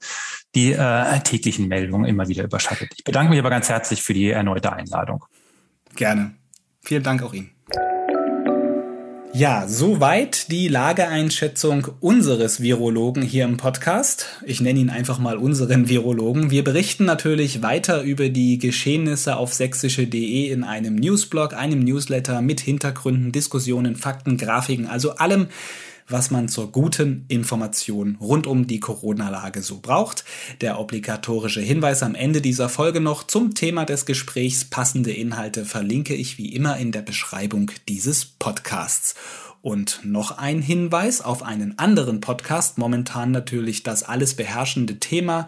die 0.57 0.72
äh, 0.72 1.20
täglichen 1.20 1.68
Meldungen 1.68 2.04
immer 2.04 2.26
wieder 2.26 2.42
überschattet. 2.42 2.90
Ich 2.96 3.04
bedanke 3.04 3.31
mich 3.31 3.38
aber 3.38 3.50
ganz 3.50 3.68
herzlich 3.68 4.02
für 4.02 4.14
die 4.14 4.31
erneute 4.31 4.72
Einladung. 4.72 5.24
Gerne. 5.94 6.35
Vielen 6.83 7.04
Dank 7.04 7.22
auch 7.22 7.35
Ihnen. 7.35 7.58
Ja, 9.35 9.69
soweit 9.69 10.51
die 10.51 10.69
Lageeinschätzung 10.69 11.88
unseres 12.01 12.61
Virologen 12.61 13.23
hier 13.23 13.45
im 13.45 13.59
Podcast. 13.59 14.27
Ich 14.45 14.61
nenne 14.61 14.81
ihn 14.81 14.91
einfach 14.91 15.19
mal 15.19 15.37
unseren 15.37 15.88
Virologen. 15.88 16.51
Wir 16.51 16.64
berichten 16.64 17.05
natürlich 17.05 17.62
weiter 17.62 18.03
über 18.03 18.31
die 18.31 18.59
Geschehnisse 18.59 19.37
auf 19.37 19.53
sächsische.de 19.53 20.49
in 20.49 20.64
einem 20.64 20.97
Newsblog, 20.97 21.55
einem 21.55 21.81
Newsletter 21.81 22.41
mit 22.41 22.61
Hintergründen, 22.61 23.31
Diskussionen, 23.31 23.97
Fakten, 23.97 24.38
Grafiken, 24.38 24.87
also 24.87 25.12
allem, 25.17 25.49
was 26.09 26.31
man 26.31 26.49
zur 26.49 26.73
guten 26.73 27.25
Information 27.29 28.16
rund 28.21 28.47
um 28.47 28.66
die 28.66 28.81
Corona-Lage 28.81 29.62
so 29.62 29.81
braucht. 29.81 30.25
Der 30.61 30.81
obligatorische 30.81 31.61
Hinweis 31.61 32.03
am 32.03 32.14
Ende 32.14 32.40
dieser 32.40 32.68
Folge 32.68 33.01
noch 33.01 33.27
zum 33.27 33.55
Thema 33.55 33.85
des 33.85 34.07
Gesprächs. 34.07 34.64
Passende 34.64 35.12
Inhalte 35.12 35.64
verlinke 35.64 36.14
ich 36.14 36.38
wie 36.38 36.55
immer 36.55 36.77
in 36.79 36.92
der 36.92 37.03
Beschreibung 37.03 37.71
dieses 37.88 38.25
Podcasts. 38.25 39.14
Und 39.61 40.01
noch 40.05 40.38
ein 40.38 40.62
Hinweis 40.62 41.21
auf 41.21 41.42
einen 41.42 41.79
anderen 41.79 42.21
Podcast, 42.21 42.79
momentan 42.79 43.33
natürlich 43.33 43.83
das 43.83 44.05
alles 44.05 44.35
beherrschende 44.35 45.01
Thema 45.01 45.47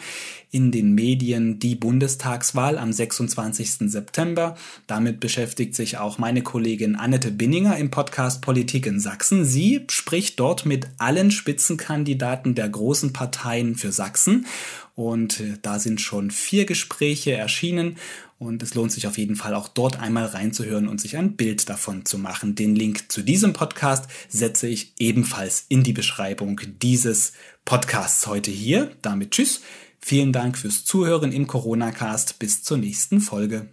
in 0.50 0.72
den 0.72 0.94
Medien 0.94 1.58
die 1.58 1.74
Bundestagswahl 1.74 2.78
am 2.78 2.92
26. 2.92 3.90
September. 3.90 4.56
Damit 4.86 5.20
beschäftigt 5.20 5.74
sich 5.74 5.98
auch 5.98 6.18
meine 6.18 6.42
Kollegin 6.42 6.96
Annette 6.96 7.30
Binninger 7.30 7.76
im 7.76 7.90
Podcast 7.90 8.42
Politik 8.42 8.86
in 8.86 9.00
Sachsen. 9.00 9.44
Sie 9.44 9.84
spricht 9.90 10.40
dort 10.40 10.66
mit 10.66 10.88
allen 10.98 11.30
Spitzenkandidaten 11.30 12.54
der 12.54 12.68
großen 12.68 13.12
Parteien 13.12 13.76
für 13.76 13.92
Sachsen. 13.92 14.46
Und 14.94 15.40
äh, 15.40 15.54
da 15.62 15.78
sind 15.78 16.00
schon 16.00 16.30
vier 16.30 16.66
Gespräche 16.66 17.32
erschienen 17.32 17.96
und 18.40 18.62
es 18.62 18.74
lohnt 18.74 18.90
sich 18.90 19.06
auf 19.06 19.18
jeden 19.18 19.36
Fall 19.36 19.54
auch 19.54 19.68
dort 19.68 20.00
einmal 20.00 20.24
reinzuhören 20.24 20.88
und 20.88 20.98
sich 20.98 21.18
ein 21.18 21.36
Bild 21.36 21.68
davon 21.68 22.06
zu 22.06 22.16
machen. 22.16 22.54
Den 22.54 22.74
Link 22.74 23.12
zu 23.12 23.20
diesem 23.20 23.52
Podcast 23.52 24.06
setze 24.30 24.66
ich 24.66 24.94
ebenfalls 24.98 25.66
in 25.68 25.82
die 25.82 25.92
Beschreibung 25.92 26.58
dieses 26.80 27.34
Podcasts 27.66 28.26
heute 28.26 28.50
hier. 28.50 28.92
Damit 29.02 29.32
tschüss. 29.32 29.60
Vielen 30.02 30.32
Dank 30.32 30.58
fürs 30.58 30.84
Zuhören 30.84 31.32
im 31.32 31.46
Corona-Cast. 31.46 32.38
Bis 32.38 32.62
zur 32.62 32.78
nächsten 32.78 33.20
Folge. 33.20 33.68